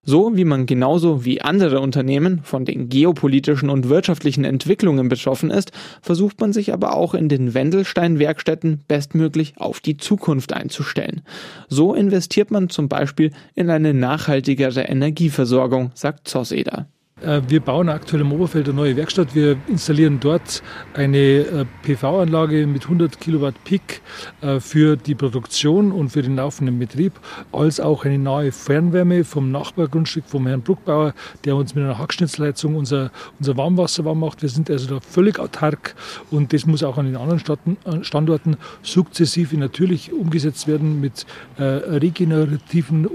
So 0.06 0.36
wie 0.36 0.44
man 0.44 0.66
genauso 0.66 1.24
wie 1.24 1.42
andere 1.42 1.80
Unternehmen 1.80 2.42
von 2.44 2.66
den 2.66 2.90
geopolitischen 2.90 3.70
und 3.70 3.88
wirtschaftlichen 3.88 4.44
Entwicklungen 4.44 5.08
betroffen 5.08 5.50
ist, 5.50 5.72
versucht 6.02 6.42
man 6.42 6.52
sich 6.52 6.74
aber 6.74 6.98
auch 6.98 7.14
in 7.14 7.30
den 7.30 7.54
Wendelstein-Werkstätten 7.54 8.82
bestmöglich 8.86 9.54
auf 9.56 9.80
die 9.80 9.96
Zukunft 9.96 10.52
einzustellen. 10.52 11.22
So 11.70 11.94
investiert 11.94 12.52
man 12.52 12.68
zum 12.68 12.90
Beispiel 12.90 13.32
in 13.56 13.70
eine 13.70 13.94
nachhaltigere 13.94 14.82
Energieversorgung, 14.82 15.92
sagt 15.94 16.28
Zosseder. 16.28 16.88
Äh, 17.24 17.42
wir 17.48 17.62
bauen 17.62 17.90
aktuell 17.90 18.22
im 18.22 18.32
Oberfeld 18.32 18.68
eine 18.68 18.76
neue 18.76 18.96
Werkstatt. 18.96 19.34
Wir 19.34 19.58
installieren 19.68 20.20
dort 20.20 20.62
eine 20.94 21.18
äh, 21.18 21.66
PV-Anlage 21.84 22.68
mit 22.68 22.84
100 22.84 23.20
Kilowatt 23.20 23.56
Peak 23.64 24.02
äh, 24.42 24.60
für 24.60 24.98
die 24.98 25.16
Produktion 25.16 25.92
und 25.92 26.10
für 26.10 26.22
den 26.22 26.36
laufenden 26.36 26.78
Betrieb, 26.80 27.14
als 27.52 27.80
auch 27.80 28.06
eine 28.06 28.18
neue 28.18 28.52
Fernwärme 28.52 29.24
vom 29.24 29.52
Nachbargrundstück 29.52 30.26
vom 30.28 30.48
Herrn 30.48 30.62
Bruckbauer, 30.62 31.14
der 31.46 31.56
uns 31.56 31.76
mit 31.76 31.84
einer 31.84 31.98
Hackschnitzleitung 31.98 32.76
unser, 32.76 33.12
unser 33.40 33.56
Warmwasser 33.56 34.06
warm 34.06 34.20
macht. 34.20 34.42
Wir 34.42 34.50
sind 34.50 34.70
also 34.70 34.96
da 34.96 35.00
völlig 35.00 35.40
autark 35.40 35.96
und 36.32 36.54
das 36.54 36.66
muss 36.66 36.84
auch 36.84 36.98
an 36.98 37.06
den 37.06 37.16
anderen 37.16 37.42
Standorten 38.04 38.58
sukzessive 38.82 39.58
natürlich 39.58 40.12
umgesetzt 40.12 40.68
werden, 40.68 41.00
mit 41.00 41.26
regenerativen 41.58 43.08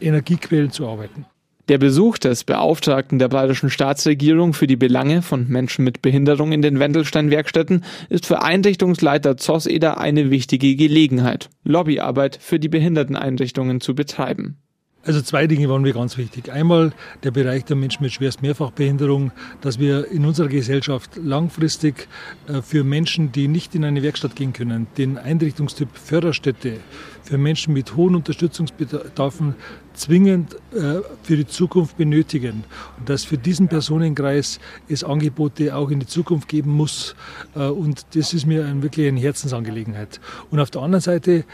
Energiequellen 0.00 0.70
zu 0.70 0.86
arbeiten. 0.86 1.26
Der 1.68 1.78
Besuch 1.78 2.18
des 2.18 2.44
Beauftragten 2.44 3.18
der 3.18 3.26
bayerischen 3.26 3.70
Staatsregierung 3.70 4.52
für 4.52 4.68
die 4.68 4.76
Belange 4.76 5.20
von 5.20 5.48
Menschen 5.48 5.84
mit 5.84 6.00
Behinderung 6.00 6.52
in 6.52 6.62
den 6.62 6.78
Wendelstein-Werkstätten 6.78 7.82
ist 8.08 8.26
für 8.26 8.40
Einrichtungsleiter 8.40 9.36
Zosseder 9.36 9.98
eine 9.98 10.30
wichtige 10.30 10.76
Gelegenheit, 10.76 11.50
Lobbyarbeit 11.64 12.38
für 12.40 12.60
die 12.60 12.68
Behinderteneinrichtungen 12.68 13.80
zu 13.80 13.96
betreiben. 13.96 14.58
Also 15.06 15.22
zwei 15.22 15.46
Dinge 15.46 15.68
waren 15.68 15.82
mir 15.82 15.92
ganz 15.92 16.18
wichtig. 16.18 16.50
Einmal 16.50 16.92
der 17.22 17.30
Bereich 17.30 17.64
der 17.64 17.76
Menschen 17.76 18.02
mit 18.02 18.12
schwerst 18.12 18.42
Mehrfachbehinderung, 18.42 19.30
dass 19.60 19.78
wir 19.78 20.10
in 20.10 20.26
unserer 20.26 20.48
Gesellschaft 20.48 21.12
langfristig 21.14 22.08
äh, 22.48 22.60
für 22.60 22.82
Menschen, 22.82 23.30
die 23.30 23.46
nicht 23.46 23.76
in 23.76 23.84
eine 23.84 24.02
Werkstatt 24.02 24.34
gehen 24.34 24.52
können, 24.52 24.88
den 24.98 25.16
Einrichtungstyp 25.16 25.96
Förderstätte 25.96 26.78
für 27.22 27.38
Menschen 27.38 27.72
mit 27.72 27.94
hohen 27.94 28.16
Unterstützungsbedarfen 28.16 29.54
zwingend 29.94 30.56
äh, 30.72 31.02
für 31.22 31.36
die 31.36 31.46
Zukunft 31.46 31.96
benötigen. 31.96 32.64
Und 32.98 33.08
dass 33.08 33.24
für 33.24 33.38
diesen 33.38 33.68
Personenkreis 33.68 34.58
es 34.88 35.04
Angebote 35.04 35.76
auch 35.76 35.92
in 35.92 36.00
die 36.00 36.06
Zukunft 36.06 36.48
geben 36.48 36.72
muss. 36.72 37.14
Äh, 37.54 37.68
und 37.68 38.04
das 38.16 38.34
ist 38.34 38.44
mir 38.44 38.82
wirklich 38.82 39.06
eine 39.06 39.20
Herzensangelegenheit. 39.20 40.20
Und 40.50 40.58
auf 40.58 40.72
der 40.72 40.82
anderen 40.82 41.02
Seite 41.02 41.44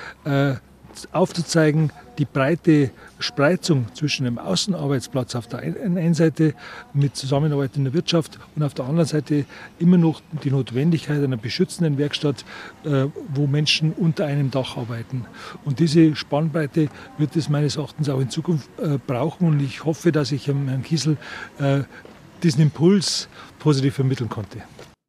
aufzuzeigen, 1.10 1.90
die 2.18 2.24
breite 2.24 2.90
Spreizung 3.18 3.86
zwischen 3.94 4.24
dem 4.24 4.38
Außenarbeitsplatz 4.38 5.34
auf 5.34 5.46
der 5.46 5.60
einen 5.60 6.14
Seite 6.14 6.54
mit 6.92 7.16
Zusammenarbeit 7.16 7.76
in 7.76 7.84
der 7.84 7.94
Wirtschaft 7.94 8.38
und 8.54 8.62
auf 8.62 8.74
der 8.74 8.84
anderen 8.84 9.06
Seite 9.06 9.44
immer 9.78 9.96
noch 9.96 10.20
die 10.44 10.50
Notwendigkeit 10.50 11.22
einer 11.22 11.36
beschützenden 11.36 11.98
Werkstatt, 11.98 12.44
äh, 12.84 13.06
wo 13.34 13.46
Menschen 13.46 13.92
unter 13.92 14.26
einem 14.26 14.50
Dach 14.50 14.76
arbeiten. 14.76 15.24
Und 15.64 15.78
diese 15.78 16.14
Spannbreite 16.14 16.88
wird 17.18 17.36
es 17.36 17.48
meines 17.48 17.76
Erachtens 17.76 18.08
auch 18.08 18.20
in 18.20 18.30
Zukunft 18.30 18.68
äh, 18.78 18.98
brauchen 19.06 19.48
und 19.48 19.60
ich 19.60 19.84
hoffe, 19.84 20.12
dass 20.12 20.32
ich 20.32 20.46
Herrn 20.46 20.82
Kiesel 20.82 21.16
äh, 21.58 21.82
diesen 22.42 22.62
Impuls 22.62 23.28
positiv 23.58 23.94
vermitteln 23.94 24.28
konnte. 24.28 24.62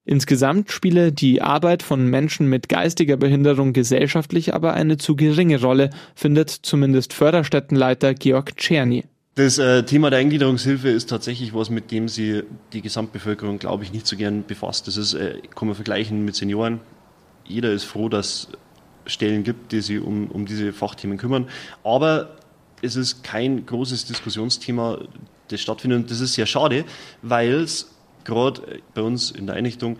Insgesamt 0.05 0.71
spiele 0.71 1.13
die 1.13 1.41
Arbeit 1.41 1.81
von 1.81 2.07
Menschen 2.07 2.47
mit 2.47 2.67
geistiger 2.67 3.15
Behinderung 3.15 3.71
gesellschaftlich 3.71 4.53
aber 4.53 4.73
eine 4.73 4.97
zu 4.97 5.15
geringe 5.15 5.61
Rolle, 5.61 5.91
findet 6.13 6.49
zumindest 6.49 7.13
Förderstättenleiter 7.13 8.13
Georg 8.13 8.57
Czerny. 8.57 9.05
Das 9.35 9.57
äh, 9.57 9.83
Thema 9.83 10.09
der 10.09 10.19
Eingliederungshilfe 10.19 10.89
ist 10.89 11.09
tatsächlich 11.09 11.55
was, 11.55 11.69
mit 11.69 11.89
dem 11.89 12.07
sie 12.07 12.43
die 12.73 12.81
Gesamtbevölkerung, 12.81 13.57
glaube 13.57 13.83
ich, 13.83 13.91
nicht 13.91 14.05
so 14.05 14.15
gern 14.15 14.43
befasst. 14.45 14.87
Das 14.87 14.97
ist, 14.97 15.15
äh, 15.15 15.39
kann 15.55 15.67
man 15.67 15.75
vergleichen 15.75 16.23
mit 16.23 16.35
Senioren. 16.35 16.81
Jeder 17.45 17.71
ist 17.71 17.83
froh, 17.83 18.09
dass 18.09 18.49
es 19.05 19.13
Stellen 19.13 19.43
gibt, 19.43 19.71
die 19.71 19.81
sich 19.81 19.99
um, 19.99 20.27
um 20.27 20.45
diese 20.45 20.71
Fachthemen 20.71 21.17
kümmern. 21.17 21.47
Aber 21.83 22.37
es 22.81 22.95
ist 22.95 23.23
kein 23.23 23.65
großes 23.65 24.05
Diskussionsthema, 24.05 24.99
das 25.47 25.61
stattfindet. 25.61 26.01
Und 26.01 26.11
das 26.11 26.19
ist 26.19 26.33
sehr 26.33 26.45
schade, 26.45 26.85
weil 27.21 27.53
es 27.53 27.89
gerade 28.25 28.81
bei 28.93 29.01
uns 29.01 29.31
in 29.31 29.47
der 29.47 29.55
Einrichtung 29.55 29.97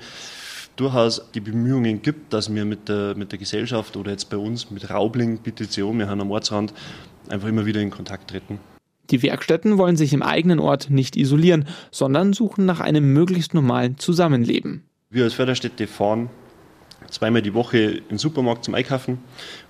durchaus 0.76 1.30
die 1.34 1.40
Bemühungen 1.40 2.02
gibt, 2.02 2.34
dass 2.34 2.54
wir 2.54 2.66
mit 2.66 2.90
der, 2.90 3.16
mit 3.16 3.32
der 3.32 3.40
Gesellschaft 3.40 3.96
oder 3.96 4.12
jetzt 4.12 4.30
bei 4.30 4.38
uns 4.38 4.72
mit 4.72 4.90
Raubling, 4.90 5.40
Petition, 5.40 6.00
wir 6.00 6.10
haben 6.10 6.22
am 6.22 6.32
Ortsrand, 6.32 6.74
einfach 7.30 7.48
immer 7.48 7.66
wieder 7.66 7.82
in 7.82 7.92
Kontakt 7.92 8.30
treten. 8.30 8.60
Die 9.10 9.22
Werkstätten 9.22 9.78
wollen 9.78 9.98
sich 9.98 10.14
im 10.14 10.24
eigenen 10.24 10.60
Ort 10.60 10.90
nicht 10.90 11.16
isolieren, 11.16 11.68
sondern 11.92 12.34
suchen 12.34 12.66
nach 12.66 12.80
einem 12.80 13.14
möglichst 13.14 13.54
normalen 13.54 13.98
Zusammenleben. 13.98 14.84
Wir 15.10 15.26
als 15.26 15.34
Förderstätte 15.34 15.88
fahren 15.88 16.30
zweimal 17.14 17.42
die 17.42 17.54
Woche 17.54 17.78
in 17.78 18.08
den 18.10 18.18
Supermarkt 18.18 18.66
zum 18.66 18.74
Einkaufen 18.74 19.20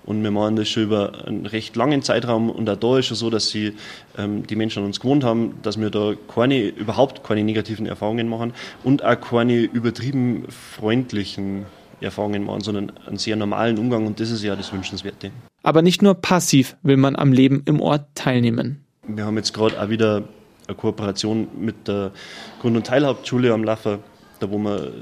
und 0.04 0.22
wir 0.22 0.30
machen 0.30 0.56
das 0.56 0.68
schon 0.68 0.84
über 0.84 1.26
einen 1.26 1.46
recht 1.46 1.76
langen 1.76 2.02
Zeitraum 2.02 2.50
und 2.50 2.68
auch 2.68 2.76
da 2.76 2.98
ist 2.98 3.10
es 3.10 3.18
so, 3.18 3.30
dass 3.30 3.48
sie, 3.48 3.74
ähm, 4.16 4.46
die 4.46 4.56
Menschen 4.56 4.80
an 4.80 4.86
uns 4.86 4.98
gewohnt 4.98 5.24
haben, 5.24 5.54
dass 5.62 5.78
wir 5.78 5.90
da 5.90 6.14
keine, 6.34 6.68
überhaupt 6.68 7.22
keine 7.22 7.44
negativen 7.44 7.86
Erfahrungen 7.86 8.28
machen 8.28 8.54
und 8.82 9.04
auch 9.04 9.20
keine 9.20 9.60
übertrieben 9.60 10.46
freundlichen 10.48 11.66
Erfahrungen 12.00 12.44
machen, 12.44 12.62
sondern 12.62 12.92
einen 13.06 13.18
sehr 13.18 13.36
normalen 13.36 13.78
Umgang 13.78 14.06
und 14.06 14.20
das 14.20 14.30
ist 14.30 14.42
ja 14.42 14.56
das 14.56 14.72
Wünschenswerte. 14.72 15.30
Aber 15.62 15.82
nicht 15.82 16.02
nur 16.02 16.14
passiv 16.14 16.76
will 16.82 16.96
man 16.96 17.14
am 17.16 17.32
Leben 17.32 17.62
im 17.66 17.80
Ort 17.80 18.06
teilnehmen. 18.14 18.84
Wir 19.06 19.26
haben 19.26 19.36
jetzt 19.36 19.52
gerade 19.52 19.80
auch 19.80 19.88
wieder 19.90 20.24
eine 20.66 20.76
Kooperation 20.76 21.48
mit 21.58 21.88
der 21.88 22.12
Grund- 22.60 22.76
und 22.76 22.86
Teilhauptschule 22.86 23.52
am 23.52 23.64
Laffer, 23.64 23.98
da 24.40 24.50
wo 24.50 24.58
wir 24.58 24.92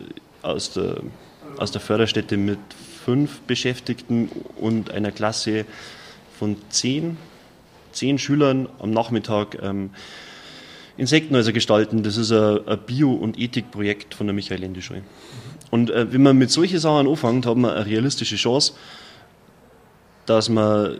aus 0.43 0.73
der, 0.73 0.97
aus 1.59 1.73
der 1.73 1.81
Förderstätte 1.81 2.37
mit 2.37 2.59
fünf 3.05 3.41
Beschäftigten 3.41 4.31
und 4.57 4.91
einer 4.91 5.11
Klasse 5.11 5.65
von 6.39 6.57
zehn, 6.71 7.17
zehn 7.93 8.19
Schülern 8.19 8.69
am 8.79 8.91
Nachmittag 8.91 9.59
ähm, 9.63 9.91
Insektenhäuser 10.97 11.53
gestalten. 11.53 12.03
Das 12.03 12.17
ist 12.17 12.33
ein, 12.33 12.67
ein 12.67 12.79
Bio- 12.87 13.15
und 13.15 13.39
Ethikprojekt 13.39 14.15
von 14.15 14.27
der 14.27 14.35
Michael-Ende-Schule. 14.35 15.03
Und 15.71 15.91
äh, 15.91 16.13
wenn 16.13 16.23
man 16.23 16.37
mit 16.37 16.51
solchen 16.51 16.79
Sachen 16.79 17.09
anfängt, 17.09 17.47
hat 17.47 17.57
man 17.57 17.73
eine 17.73 17.87
realistische 17.87 18.37
Chance, 18.37 18.75
dass 20.27 20.49
man 20.49 20.99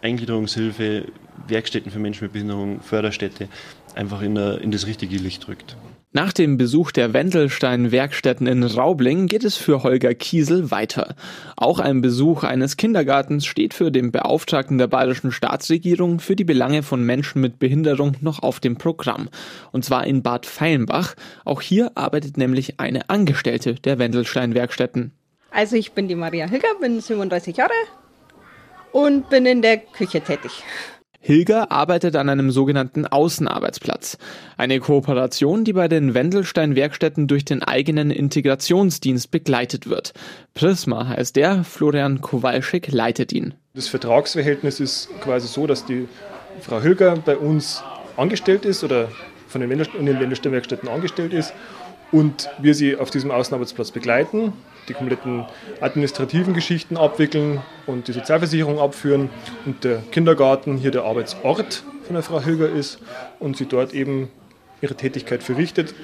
Eingliederungshilfe, 0.00 1.06
Werkstätten 1.46 1.92
für 1.92 1.98
Menschen 1.98 2.24
mit 2.24 2.32
Behinderung, 2.32 2.80
Förderstätte 2.80 3.48
einfach 3.94 4.22
in, 4.22 4.36
in 4.36 4.70
das 4.70 4.86
richtige 4.86 5.16
Licht 5.16 5.46
rückt. 5.48 5.76
Nach 6.14 6.34
dem 6.34 6.58
Besuch 6.58 6.92
der 6.92 7.14
Wendelstein-Werkstätten 7.14 8.46
in 8.46 8.62
Raubling 8.62 9.28
geht 9.28 9.44
es 9.44 9.56
für 9.56 9.82
Holger 9.82 10.12
Kiesel 10.12 10.70
weiter. 10.70 11.14
Auch 11.56 11.78
ein 11.78 12.02
Besuch 12.02 12.44
eines 12.44 12.76
Kindergartens 12.76 13.46
steht 13.46 13.72
für 13.72 13.90
den 13.90 14.12
Beauftragten 14.12 14.76
der 14.76 14.88
bayerischen 14.88 15.32
Staatsregierung 15.32 16.20
für 16.20 16.36
die 16.36 16.44
Belange 16.44 16.82
von 16.82 17.02
Menschen 17.02 17.40
mit 17.40 17.58
Behinderung 17.58 18.16
noch 18.20 18.42
auf 18.42 18.60
dem 18.60 18.76
Programm. 18.76 19.30
Und 19.70 19.86
zwar 19.86 20.06
in 20.06 20.22
Bad 20.22 20.44
Feilenbach. 20.44 21.14
Auch 21.46 21.62
hier 21.62 21.92
arbeitet 21.94 22.36
nämlich 22.36 22.78
eine 22.78 23.08
Angestellte 23.08 23.76
der 23.76 23.98
Wendelstein-Werkstätten. 23.98 25.12
Also 25.50 25.76
ich 25.76 25.92
bin 25.92 26.08
die 26.08 26.14
Maria 26.14 26.46
Hilger, 26.46 26.74
bin 26.78 27.00
37 27.00 27.56
Jahre 27.56 27.72
und 28.92 29.30
bin 29.30 29.46
in 29.46 29.62
der 29.62 29.78
Küche 29.78 30.20
tätig. 30.20 30.62
Hilger 31.24 31.70
arbeitet 31.70 32.16
an 32.16 32.28
einem 32.28 32.50
sogenannten 32.50 33.06
Außenarbeitsplatz. 33.06 34.18
Eine 34.56 34.80
Kooperation, 34.80 35.62
die 35.64 35.72
bei 35.72 35.86
den 35.86 36.14
Wendelstein-Werkstätten 36.14 37.28
durch 37.28 37.44
den 37.44 37.62
eigenen 37.62 38.10
Integrationsdienst 38.10 39.30
begleitet 39.30 39.88
wird. 39.88 40.14
Prisma 40.54 41.06
heißt 41.06 41.36
der, 41.36 41.62
Florian 41.62 42.20
Kowalschik 42.22 42.90
leitet 42.90 43.32
ihn. 43.32 43.54
Das 43.72 43.86
Vertragsverhältnis 43.86 44.80
ist 44.80 45.10
quasi 45.20 45.46
so, 45.46 45.68
dass 45.68 45.86
die 45.86 46.08
Frau 46.60 46.80
Hilger 46.80 47.14
bei 47.24 47.36
uns 47.36 47.84
angestellt 48.16 48.64
ist 48.64 48.82
oder 48.82 49.08
von 49.46 49.60
den 49.60 49.70
Wendelstein-Werkstätten 49.70 50.88
angestellt 50.88 51.32
ist 51.32 51.54
und 52.12 52.48
wir 52.58 52.74
sie 52.74 52.96
auf 52.96 53.10
diesem 53.10 53.30
Außenarbeitsplatz 53.30 53.90
begleiten 53.90 54.52
die 54.88 54.94
kompletten 54.94 55.44
administrativen 55.80 56.54
Geschichten 56.54 56.96
abwickeln 56.96 57.60
und 57.86 58.08
die 58.08 58.12
Sozialversicherung 58.12 58.78
abführen 58.78 59.30
und 59.64 59.84
der 59.84 60.02
Kindergarten 60.10 60.76
hier 60.76 60.90
der 60.90 61.04
Arbeitsort 61.04 61.84
von 62.04 62.14
der 62.14 62.22
Frau 62.22 62.40
Hilger 62.40 62.68
ist 62.68 62.98
und 63.38 63.56
sie 63.56 63.66
dort 63.66 63.94
eben 63.94 64.28
ihre 64.80 64.94
Tätigkeit 64.94 65.42
verrichtet. 65.42 65.94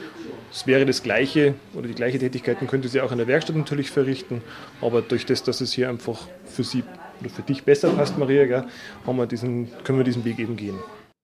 Es 0.52 0.66
wäre 0.66 0.86
das 0.86 1.02
Gleiche 1.02 1.54
oder 1.74 1.88
die 1.88 1.94
gleiche 1.94 2.18
Tätigkeiten 2.18 2.68
könnte 2.68 2.88
sie 2.88 3.00
auch 3.00 3.12
in 3.12 3.18
der 3.18 3.26
Werkstatt 3.26 3.56
natürlich 3.56 3.90
verrichten, 3.90 4.42
aber 4.80 5.02
durch 5.02 5.26
das, 5.26 5.42
dass 5.42 5.60
es 5.60 5.72
hier 5.72 5.88
einfach 5.88 6.26
für 6.46 6.64
sie 6.64 6.84
oder 7.20 7.30
für 7.30 7.42
dich 7.42 7.64
besser 7.64 7.90
passt, 7.90 8.16
Maria, 8.16 8.46
gell, 8.46 8.64
wir 9.04 9.26
diesen, 9.26 9.68
können 9.82 9.98
wir 9.98 10.04
diesen 10.04 10.24
Weg 10.24 10.38
eben 10.38 10.56
gehen. 10.56 10.78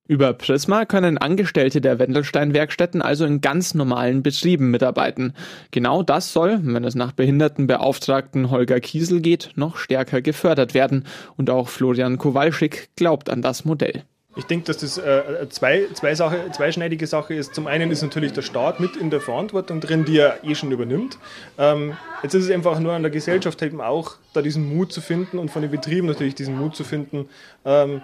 Über 0.07 0.35
Prisma 0.35 0.85
können 0.85 1.17
Angestellte 1.17 1.81
der 1.81 1.99
Wendelstein-Werkstätten 1.99 3.01
also 3.01 3.25
in 3.25 3.41
ganz 3.41 3.73
normalen 3.73 4.23
Betrieben 4.23 4.71
mitarbeiten. 4.71 5.33
Genau 5.71 6.03
das 6.03 6.31
soll, 6.31 6.61
wenn 6.63 6.85
es 6.85 6.95
nach 6.95 7.13
Behindertenbeauftragten 7.13 8.51
Holger 8.51 8.81
Kiesel 8.81 9.23
geht, 9.23 9.53
noch 9.55 9.79
stärker 9.79 10.21
gefördert 10.21 10.75
werden. 10.75 11.07
Und 11.39 11.49
auch 11.49 11.69
Florian 11.69 12.19
Kowalschik 12.19 12.91
glaubt 12.97 13.31
an 13.31 13.41
das 13.41 13.65
Modell. 13.65 14.05
Ich 14.37 14.45
denke, 14.45 14.67
dass 14.67 14.79
das 14.79 14.99
äh, 14.99 15.49
zwei, 15.49 15.87
zwei 15.95 16.15
Sache, 16.15 16.51
zweischneidige 16.53 17.07
Sache 17.07 17.33
ist. 17.33 17.55
Zum 17.55 17.67
einen 17.67 17.91
ist 17.91 18.03
natürlich 18.03 18.33
der 18.33 18.43
Staat 18.43 18.81
mit 18.81 18.97
in 18.97 19.09
der 19.09 19.23
Verantwortung 19.23 19.81
drin, 19.81 20.05
die 20.05 20.19
er 20.19 20.45
eh 20.45 20.55
schon 20.55 20.71
übernimmt. 20.71 21.19
Ähm, 21.57 21.97
jetzt 22.23 22.35
ist 22.35 22.45
es 22.45 22.51
einfach 22.51 22.79
nur 22.79 22.93
an 22.93 23.03
der 23.03 23.13
Gesellschaft 23.13 23.63
eben 23.63 23.81
auch, 23.81 24.17
da 24.35 24.43
diesen 24.43 24.77
Mut 24.77 24.93
zu 24.93 25.01
finden 25.01 25.39
und 25.39 25.51
von 25.51 25.63
den 25.63 25.71
Betrieben 25.71 26.09
natürlich 26.09 26.35
diesen 26.35 26.59
Mut 26.59 26.77
zu 26.77 26.85
finden, 26.85 27.29
ähm, 27.65 28.03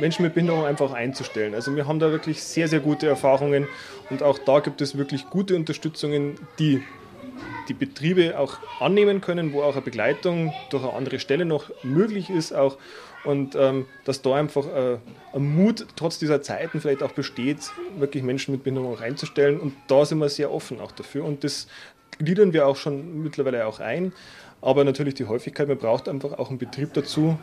Menschen 0.00 0.22
mit 0.22 0.34
Behinderung 0.34 0.64
einfach 0.64 0.92
einzustellen. 0.92 1.54
Also 1.54 1.74
wir 1.76 1.86
haben 1.86 1.98
da 1.98 2.10
wirklich 2.10 2.42
sehr, 2.42 2.68
sehr 2.68 2.80
gute 2.80 3.06
Erfahrungen 3.06 3.68
und 4.10 4.22
auch 4.22 4.38
da 4.38 4.60
gibt 4.60 4.80
es 4.80 4.96
wirklich 4.96 5.28
gute 5.30 5.56
Unterstützungen, 5.56 6.38
die 6.58 6.82
die 7.68 7.74
Betriebe 7.74 8.38
auch 8.38 8.58
annehmen 8.80 9.20
können, 9.20 9.52
wo 9.52 9.62
auch 9.62 9.74
eine 9.74 9.82
Begleitung 9.82 10.52
durch 10.70 10.82
eine 10.82 10.92
andere 10.92 11.18
Stelle 11.18 11.44
noch 11.44 11.70
möglich 11.82 12.30
ist 12.30 12.52
auch. 12.52 12.76
Und 13.24 13.54
ähm, 13.54 13.86
dass 14.04 14.20
da 14.20 14.34
einfach 14.34 14.66
äh, 14.66 14.98
ein 15.32 15.54
Mut 15.54 15.86
trotz 15.94 16.18
dieser 16.18 16.42
Zeiten 16.42 16.80
vielleicht 16.80 17.04
auch 17.04 17.12
besteht, 17.12 17.58
wirklich 17.96 18.24
Menschen 18.24 18.50
mit 18.50 18.64
Behinderung 18.64 18.94
reinzustellen. 18.94 19.60
Und 19.60 19.74
da 19.86 20.04
sind 20.04 20.18
wir 20.18 20.28
sehr 20.28 20.52
offen 20.52 20.80
auch 20.80 20.90
dafür. 20.90 21.24
Und 21.24 21.44
das 21.44 21.68
gliedern 22.18 22.52
wir 22.52 22.66
auch 22.66 22.76
schon 22.76 23.22
mittlerweile 23.22 23.66
auch 23.66 23.78
ein, 23.78 24.12
aber 24.60 24.84
natürlich 24.84 25.14
die 25.14 25.26
Häufigkeit, 25.26 25.68
man 25.68 25.78
braucht 25.78 26.08
einfach 26.08 26.38
auch 26.38 26.48
einen 26.48 26.58
Betrieb 26.58 26.94
dazu, 26.94 27.38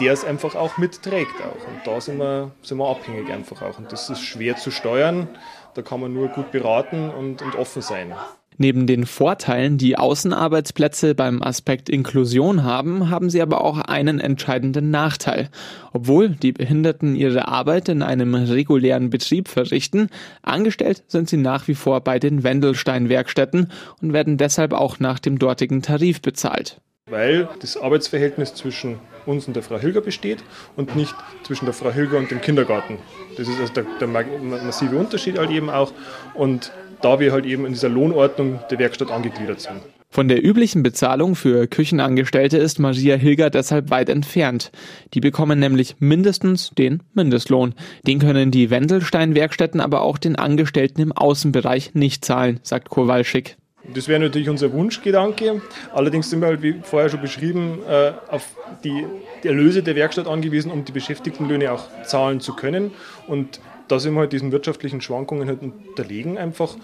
der 0.00 0.12
es 0.12 0.24
einfach 0.24 0.54
auch 0.54 0.78
mitträgt 0.78 1.40
auch. 1.40 1.68
Und 1.68 1.86
da 1.86 2.00
sind 2.00 2.18
wir, 2.18 2.50
sind 2.62 2.78
wir 2.78 2.88
abhängig 2.88 3.30
einfach 3.30 3.62
auch. 3.62 3.78
Und 3.78 3.92
das 3.92 4.10
ist 4.10 4.20
schwer 4.20 4.56
zu 4.56 4.70
steuern. 4.70 5.28
Da 5.74 5.82
kann 5.82 6.00
man 6.00 6.12
nur 6.12 6.28
gut 6.28 6.52
beraten 6.52 7.10
und, 7.10 7.42
und 7.42 7.56
offen 7.56 7.82
sein. 7.82 8.14
Neben 8.56 8.86
den 8.86 9.04
Vorteilen, 9.04 9.78
die 9.78 9.98
Außenarbeitsplätze 9.98 11.16
beim 11.16 11.42
Aspekt 11.42 11.88
Inklusion 11.88 12.62
haben, 12.62 13.10
haben 13.10 13.28
sie 13.28 13.42
aber 13.42 13.64
auch 13.64 13.78
einen 13.78 14.20
entscheidenden 14.20 14.90
Nachteil. 14.90 15.48
Obwohl 15.92 16.30
die 16.30 16.52
Behinderten 16.52 17.16
ihre 17.16 17.48
Arbeit 17.48 17.88
in 17.88 18.02
einem 18.02 18.34
regulären 18.36 19.10
Betrieb 19.10 19.48
verrichten, 19.48 20.08
angestellt 20.42 21.02
sind 21.08 21.28
sie 21.28 21.36
nach 21.36 21.66
wie 21.66 21.74
vor 21.74 22.00
bei 22.02 22.20
den 22.20 22.44
Wendelstein-Werkstätten 22.44 23.72
und 24.00 24.12
werden 24.12 24.36
deshalb 24.36 24.72
auch 24.72 25.00
nach 25.00 25.18
dem 25.18 25.40
dortigen 25.40 25.82
Tarif 25.82 26.22
bezahlt. 26.22 26.80
Weil 27.10 27.50
das 27.60 27.76
Arbeitsverhältnis 27.76 28.54
zwischen 28.54 28.98
uns 29.26 29.46
und 29.46 29.54
der 29.54 29.62
Frau 29.62 29.78
Hilger 29.78 30.00
besteht 30.00 30.42
und 30.74 30.96
nicht 30.96 31.14
zwischen 31.42 31.66
der 31.66 31.74
Frau 31.74 31.92
Hilger 31.92 32.16
und 32.16 32.30
dem 32.30 32.40
Kindergarten. 32.40 32.96
Das 33.36 33.46
ist 33.46 33.60
also 33.60 33.74
der, 33.74 33.84
der 34.00 34.08
massive 34.08 34.96
Unterschied 34.96 35.36
halt 35.38 35.50
eben 35.50 35.68
auch. 35.68 35.92
Und 36.32 36.72
da 37.02 37.20
wir 37.20 37.32
halt 37.32 37.44
eben 37.44 37.66
in 37.66 37.74
dieser 37.74 37.90
Lohnordnung 37.90 38.60
der 38.70 38.78
Werkstatt 38.78 39.10
angegliedert 39.10 39.60
sind. 39.60 39.82
Von 40.08 40.28
der 40.28 40.42
üblichen 40.42 40.82
Bezahlung 40.82 41.34
für 41.34 41.66
Küchenangestellte 41.66 42.56
ist 42.56 42.78
Maria 42.78 43.16
Hilger 43.16 43.50
deshalb 43.50 43.90
weit 43.90 44.08
entfernt. 44.08 44.72
Die 45.12 45.20
bekommen 45.20 45.58
nämlich 45.58 45.96
mindestens 45.98 46.70
den 46.70 47.02
Mindestlohn. 47.12 47.74
Den 48.06 48.18
können 48.18 48.50
die 48.50 48.70
Wendelstein-Werkstätten 48.70 49.82
aber 49.82 50.00
auch 50.00 50.16
den 50.16 50.36
Angestellten 50.36 51.02
im 51.02 51.12
Außenbereich 51.12 51.94
nicht 51.94 52.24
zahlen, 52.24 52.60
sagt 52.62 52.88
Kowalschik. 52.88 53.58
Das 53.92 54.08
wäre 54.08 54.20
natürlich 54.20 54.48
unser 54.48 54.72
Wunschgedanke. 54.72 55.60
Allerdings 55.92 56.30
sind 56.30 56.40
wir 56.40 56.46
halt, 56.46 56.62
wie 56.62 56.80
vorher 56.82 57.10
schon 57.10 57.20
beschrieben, 57.20 57.80
äh, 57.88 58.12
auf 58.28 58.48
die 58.82 59.04
Erlöse 59.42 59.82
der 59.82 59.94
Werkstatt 59.94 60.26
angewiesen, 60.26 60.70
um 60.70 60.84
die 60.84 60.92
Beschäftigtenlöhne 60.92 61.70
auch 61.70 61.84
zahlen 62.04 62.40
zu 62.40 62.54
können. 62.54 62.92
Und 63.26 63.60
da 63.88 63.98
sind 63.98 64.14
wir 64.14 64.20
halt 64.20 64.32
diesen 64.32 64.52
wirtschaftlichen 64.52 65.00
Schwankungen 65.00 65.48
halt 65.48 65.60
unterlegen 65.62 66.38
einfach. 66.38 66.76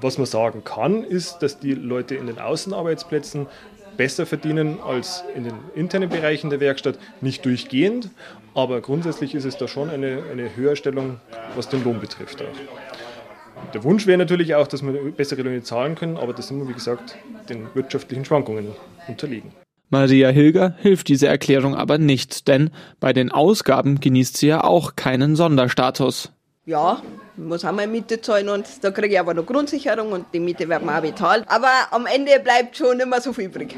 Was 0.00 0.16
man 0.16 0.26
sagen 0.26 0.64
kann, 0.64 1.04
ist, 1.04 1.40
dass 1.40 1.58
die 1.58 1.74
Leute 1.74 2.14
in 2.14 2.26
den 2.26 2.38
Außenarbeitsplätzen 2.38 3.46
besser 3.98 4.24
verdienen 4.24 4.80
als 4.80 5.24
in 5.34 5.44
den 5.44 5.54
internen 5.74 6.08
Bereichen 6.08 6.48
der 6.48 6.58
Werkstatt. 6.58 6.98
Nicht 7.20 7.44
durchgehend, 7.44 8.08
aber 8.54 8.80
grundsätzlich 8.80 9.34
ist 9.34 9.44
es 9.44 9.58
da 9.58 9.68
schon 9.68 9.90
eine, 9.90 10.22
eine 10.30 10.56
Höherstellung, 10.56 11.20
was 11.54 11.68
den 11.68 11.84
Lohn 11.84 12.00
betrifft. 12.00 12.40
Auch. 12.40 12.89
Der 13.72 13.84
Wunsch 13.84 14.06
wäre 14.06 14.18
natürlich 14.18 14.54
auch, 14.54 14.66
dass 14.66 14.82
wir 14.82 14.92
bessere 15.12 15.42
Löhne 15.42 15.62
zahlen 15.62 15.94
können, 15.94 16.16
aber 16.16 16.32
das 16.32 16.48
sind 16.48 16.58
wir, 16.58 16.68
wie 16.68 16.72
gesagt, 16.72 17.16
den 17.48 17.66
wirtschaftlichen 17.74 18.24
Schwankungen 18.24 18.68
unterlegen. 19.06 19.52
Maria 19.90 20.28
Hilger 20.28 20.74
hilft 20.78 21.08
diese 21.08 21.26
Erklärung 21.26 21.74
aber 21.74 21.98
nicht, 21.98 22.46
denn 22.46 22.70
bei 23.00 23.12
den 23.12 23.32
Ausgaben 23.32 24.00
genießt 24.00 24.36
sie 24.36 24.48
ja 24.48 24.62
auch 24.62 24.94
keinen 24.94 25.34
Sonderstatus. 25.34 26.30
Ja, 26.66 27.02
muss 27.36 27.64
einmal 27.64 27.88
Miete 27.88 28.20
zahlen 28.20 28.48
und 28.48 28.66
da 28.82 28.90
kriege 28.92 29.14
ich 29.14 29.18
aber 29.18 29.34
noch 29.34 29.46
Grundsicherung 29.46 30.12
und 30.12 30.26
die 30.32 30.38
Miete 30.38 30.68
wird 30.68 30.84
mir 30.84 30.96
auch 30.96 31.02
bezahlt. 31.02 31.44
Aber 31.48 31.70
am 31.90 32.06
Ende 32.06 32.38
bleibt 32.38 32.76
schon 32.76 32.98
nicht 32.98 33.08
mehr 33.08 33.20
so 33.20 33.32
viel 33.32 33.46
übrig. 33.46 33.76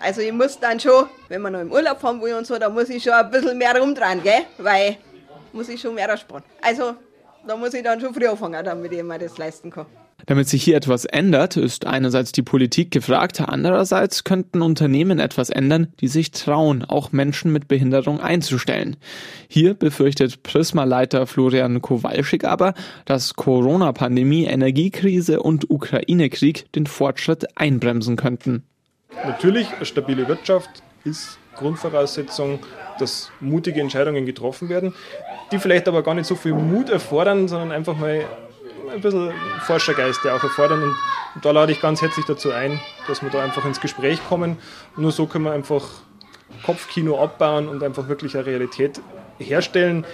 Also 0.00 0.20
ich 0.20 0.32
muss 0.32 0.60
dann 0.60 0.78
schon, 0.78 1.06
wenn 1.28 1.42
man 1.42 1.52
noch 1.54 1.60
im 1.60 1.72
Urlaub 1.72 2.00
fahren 2.00 2.20
will 2.20 2.34
und 2.34 2.46
so, 2.46 2.58
da 2.58 2.68
muss 2.68 2.88
ich 2.90 3.02
schon 3.02 3.14
ein 3.14 3.30
bisschen 3.30 3.56
mehr 3.58 3.74
rumdrehen, 3.80 4.22
gell? 4.22 4.42
Weil 4.58 4.98
muss 5.52 5.68
ich 5.68 5.80
schon 5.80 5.94
mehr 5.94 6.16
sparen. 6.16 6.42
Also 6.60 6.94
da 7.46 7.56
muss 7.56 7.74
ich 7.74 7.82
dann 7.82 8.00
schon 8.00 8.14
früh 8.14 8.26
anfangen, 8.26 8.64
damit 8.64 8.92
ich 8.92 9.02
mir 9.02 9.18
das 9.18 9.38
leisten 9.38 9.70
kann. 9.70 9.86
Damit 10.26 10.48
sich 10.48 10.62
hier 10.62 10.76
etwas 10.76 11.04
ändert, 11.04 11.56
ist 11.56 11.86
einerseits 11.86 12.32
die 12.32 12.42
Politik 12.42 12.90
gefragt, 12.90 13.40
andererseits 13.40 14.24
könnten 14.24 14.62
Unternehmen 14.62 15.18
etwas 15.18 15.50
ändern, 15.50 15.88
die 16.00 16.08
sich 16.08 16.30
trauen, 16.30 16.82
auch 16.84 17.12
Menschen 17.12 17.52
mit 17.52 17.68
Behinderung 17.68 18.20
einzustellen. 18.20 18.96
Hier 19.48 19.74
befürchtet 19.74 20.42
Prisma-Leiter 20.42 21.26
Florian 21.26 21.82
Kowalschik 21.82 22.44
aber, 22.44 22.74
dass 23.04 23.34
Corona-Pandemie, 23.34 24.44
Energiekrise 24.44 25.42
und 25.42 25.70
Ukraine-Krieg 25.70 26.72
den 26.72 26.86
Fortschritt 26.86 27.58
einbremsen 27.58 28.16
könnten. 28.16 28.62
Natürlich, 29.24 29.68
eine 29.74 29.84
stabile 29.84 30.26
Wirtschaft 30.26 30.70
ist 31.04 31.38
Grundvoraussetzung, 31.56 32.60
dass 32.98 33.30
mutige 33.40 33.80
Entscheidungen 33.80 34.26
getroffen 34.26 34.68
werden, 34.68 34.94
die 35.52 35.58
vielleicht 35.58 35.88
aber 35.88 36.02
gar 36.02 36.14
nicht 36.14 36.26
so 36.26 36.34
viel 36.34 36.54
Mut 36.54 36.90
erfordern, 36.90 37.48
sondern 37.48 37.72
einfach 37.72 37.96
mal 37.96 38.24
ein 38.92 39.00
bisschen 39.00 39.32
Forschergeist 39.62 40.20
auch 40.26 40.42
erfordern. 40.42 40.82
Und, 40.82 40.94
und 41.34 41.44
da 41.44 41.50
lade 41.50 41.72
ich 41.72 41.80
ganz 41.80 42.02
herzlich 42.02 42.26
dazu 42.26 42.52
ein, 42.52 42.80
dass 43.08 43.22
wir 43.22 43.30
da 43.30 43.42
einfach 43.42 43.64
ins 43.64 43.80
Gespräch 43.80 44.20
kommen. 44.28 44.58
nur 44.96 45.12
so 45.12 45.26
können 45.26 45.44
wir 45.44 45.52
einfach 45.52 45.84
Kopfkino 46.64 47.22
abbauen 47.22 47.68
und 47.68 47.82
einfach 47.82 48.08
wirklich 48.08 48.36
eine 48.36 48.46
Realität 48.46 49.00
herstellen, 49.38 50.06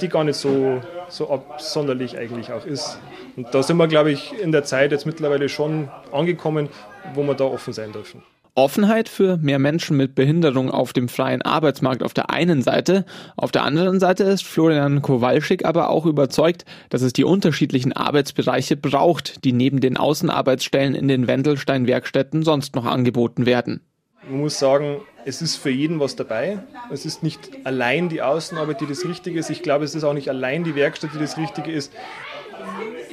die 0.00 0.08
gar 0.08 0.24
nicht 0.24 0.36
so, 0.36 0.80
so 1.08 1.30
absonderlich 1.30 2.16
eigentlich 2.16 2.52
auch 2.52 2.64
ist. 2.64 2.98
Und 3.36 3.52
da 3.52 3.62
sind 3.62 3.76
wir, 3.76 3.88
glaube 3.88 4.12
ich, 4.12 4.32
in 4.38 4.52
der 4.52 4.64
Zeit 4.64 4.92
jetzt 4.92 5.06
mittlerweile 5.06 5.48
schon 5.48 5.88
angekommen, 6.12 6.68
wo 7.14 7.22
wir 7.24 7.34
da 7.34 7.44
offen 7.44 7.72
sein 7.72 7.92
dürfen. 7.92 8.22
Offenheit 8.54 9.08
für 9.08 9.38
mehr 9.38 9.58
Menschen 9.58 9.96
mit 9.96 10.14
Behinderung 10.14 10.70
auf 10.70 10.92
dem 10.92 11.08
freien 11.08 11.40
Arbeitsmarkt 11.40 12.02
auf 12.02 12.12
der 12.12 12.28
einen 12.28 12.60
Seite, 12.60 13.06
auf 13.36 13.50
der 13.50 13.64
anderen 13.64 13.98
Seite 13.98 14.24
ist 14.24 14.44
Florian 14.44 15.00
Kowalschick 15.00 15.64
aber 15.64 15.88
auch 15.88 16.04
überzeugt, 16.04 16.66
dass 16.90 17.00
es 17.00 17.14
die 17.14 17.24
unterschiedlichen 17.24 17.94
Arbeitsbereiche 17.94 18.76
braucht, 18.76 19.44
die 19.44 19.52
neben 19.52 19.80
den 19.80 19.96
Außenarbeitsstellen 19.96 20.94
in 20.94 21.08
den 21.08 21.28
Wendelstein-Werkstätten 21.28 22.42
sonst 22.42 22.74
noch 22.74 22.84
angeboten 22.84 23.46
werden. 23.46 23.80
Man 24.28 24.40
muss 24.40 24.58
sagen, 24.58 25.00
es 25.24 25.40
ist 25.40 25.56
für 25.56 25.70
jeden 25.70 25.98
was 25.98 26.14
dabei. 26.14 26.62
Es 26.90 27.06
ist 27.06 27.22
nicht 27.22 27.50
allein 27.64 28.10
die 28.10 28.20
Außenarbeit, 28.20 28.82
die 28.82 28.86
das 28.86 29.04
Richtige 29.06 29.38
ist. 29.38 29.48
Ich 29.50 29.62
glaube, 29.62 29.84
es 29.84 29.94
ist 29.94 30.04
auch 30.04 30.14
nicht 30.14 30.28
allein 30.28 30.62
die 30.62 30.74
Werkstatt, 30.74 31.10
die 31.14 31.18
das 31.18 31.38
Richtige 31.38 31.72
ist 31.72 31.90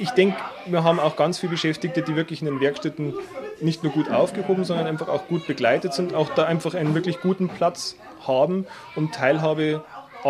ich 0.00 0.10
denke, 0.10 0.38
wir 0.66 0.82
haben 0.82 0.98
auch 0.98 1.16
ganz 1.16 1.38
viele 1.38 1.52
Beschäftigte, 1.52 2.02
die 2.02 2.16
wirklich 2.16 2.40
in 2.40 2.46
den 2.46 2.60
Werkstätten 2.60 3.14
nicht 3.62 3.82
nur 3.82 3.92
gut 3.92 4.10
aufgehoben, 4.10 4.64
sondern 4.64 4.86
einfach 4.86 5.08
auch 5.08 5.26
gut 5.28 5.46
begleitet 5.46 5.94
sind, 5.94 6.14
auch 6.14 6.30
da 6.34 6.44
einfach 6.44 6.74
einen 6.74 6.94
wirklich 6.94 7.20
guten 7.20 7.48
Platz 7.48 7.96
haben, 8.26 8.66
um 8.96 9.10
Teilhabe 9.12 9.84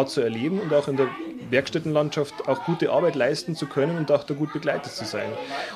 zu 0.07 0.21
erleben 0.21 0.61
und 0.61 0.73
auch 0.73 0.87
in 0.87 0.97
der 0.97 1.09
Werkstättenlandschaft 1.51 2.49
auch 2.49 2.65
gute 2.65 2.91
Arbeit 2.93 3.17
leisten 3.17 3.57
zu 3.57 3.67
können 3.67 3.99
und 3.99 4.13
auch 4.13 4.23
da 4.23 4.35
gut 4.35 4.53
begleitet 4.53 4.93
zu 4.93 5.05
sein. 5.05 5.29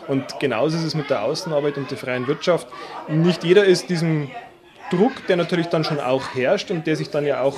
Und 0.07 0.39
genauso 0.39 0.77
ist 0.77 0.85
es 0.85 0.95
mit 0.95 1.11
der 1.11 1.25
Außenarbeit 1.25 1.77
und 1.79 1.91
der 1.91 1.99
freien 1.99 2.29
Wirtschaft. 2.29 2.69
Nicht 3.09 3.43
jeder 3.43 3.65
ist 3.65 3.91
diesem 3.91 4.31
Druck, 4.91 5.27
der 5.27 5.37
natürlich 5.37 5.67
dann 5.67 5.83
schon 5.83 5.99
auch 5.99 6.35
herrscht 6.35 6.71
und 6.71 6.87
der 6.87 6.95
sich 6.95 7.11
dann 7.11 7.27
ja 7.27 7.41
auch 7.41 7.57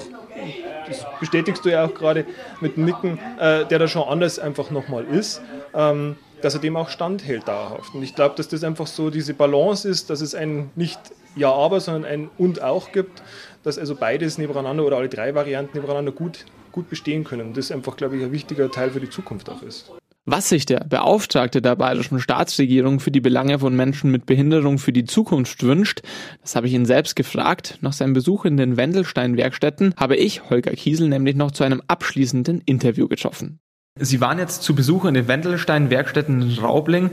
das 0.86 1.04
bestätigst 1.18 1.64
du 1.64 1.70
ja 1.70 1.84
auch 1.84 1.94
gerade 1.94 2.24
mit 2.60 2.78
Nicken, 2.78 3.18
äh, 3.38 3.64
der 3.64 3.78
da 3.78 3.88
schon 3.88 4.08
anders 4.08 4.38
einfach 4.38 4.70
nochmal 4.70 5.04
ist, 5.04 5.42
ähm, 5.74 6.16
dass 6.42 6.54
er 6.54 6.60
dem 6.60 6.76
auch 6.76 6.88
standhält 6.88 7.48
dauerhaft. 7.48 7.94
Und 7.94 8.02
ich 8.02 8.14
glaube, 8.14 8.34
dass 8.36 8.48
das 8.48 8.64
einfach 8.64 8.86
so 8.86 9.10
diese 9.10 9.34
Balance 9.34 9.88
ist, 9.88 10.10
dass 10.10 10.20
es 10.20 10.34
ein 10.34 10.70
nicht 10.76 11.00
Ja, 11.34 11.52
aber, 11.52 11.80
sondern 11.80 12.04
ein 12.04 12.30
Und 12.38 12.62
auch 12.62 12.92
gibt, 12.92 13.22
dass 13.62 13.78
also 13.78 13.94
beides 13.94 14.38
nebeneinander 14.38 14.84
oder 14.84 14.96
alle 14.96 15.08
drei 15.08 15.34
Varianten 15.34 15.76
nebeneinander 15.76 16.12
gut, 16.12 16.46
gut 16.72 16.88
bestehen 16.88 17.24
können. 17.24 17.48
Und 17.48 17.56
das 17.56 17.70
einfach, 17.70 17.96
glaube 17.96 18.16
ich, 18.16 18.24
ein 18.24 18.32
wichtiger 18.32 18.70
Teil 18.70 18.90
für 18.90 19.00
die 19.00 19.10
Zukunft 19.10 19.50
auch 19.50 19.62
ist. 19.62 19.92
Was 20.28 20.48
sich 20.48 20.66
der 20.66 20.80
Beauftragte 20.80 21.62
der 21.62 21.76
bayerischen 21.76 22.18
Staatsregierung 22.18 22.98
für 22.98 23.12
die 23.12 23.20
Belange 23.20 23.60
von 23.60 23.76
Menschen 23.76 24.10
mit 24.10 24.26
Behinderung 24.26 24.78
für 24.78 24.92
die 24.92 25.04
Zukunft 25.04 25.62
wünscht, 25.62 26.02
das 26.42 26.56
habe 26.56 26.66
ich 26.66 26.72
ihn 26.72 26.84
selbst 26.84 27.14
gefragt. 27.14 27.78
Nach 27.80 27.92
seinem 27.92 28.12
Besuch 28.12 28.44
in 28.44 28.56
den 28.56 28.76
Wendelstein-Werkstätten 28.76 29.94
habe 29.96 30.16
ich 30.16 30.50
Holger 30.50 30.72
Kiesel 30.72 31.08
nämlich 31.08 31.36
noch 31.36 31.52
zu 31.52 31.62
einem 31.62 31.80
abschließenden 31.86 32.60
Interview 32.62 33.06
getroffen. 33.06 33.60
Sie 33.98 34.20
waren 34.20 34.38
jetzt 34.38 34.62
zu 34.62 34.74
Besuch 34.74 35.06
in 35.06 35.14
den 35.14 35.26
Wendelstein-Werkstätten 35.26 36.42
in 36.42 36.58
Raubling. 36.58 37.10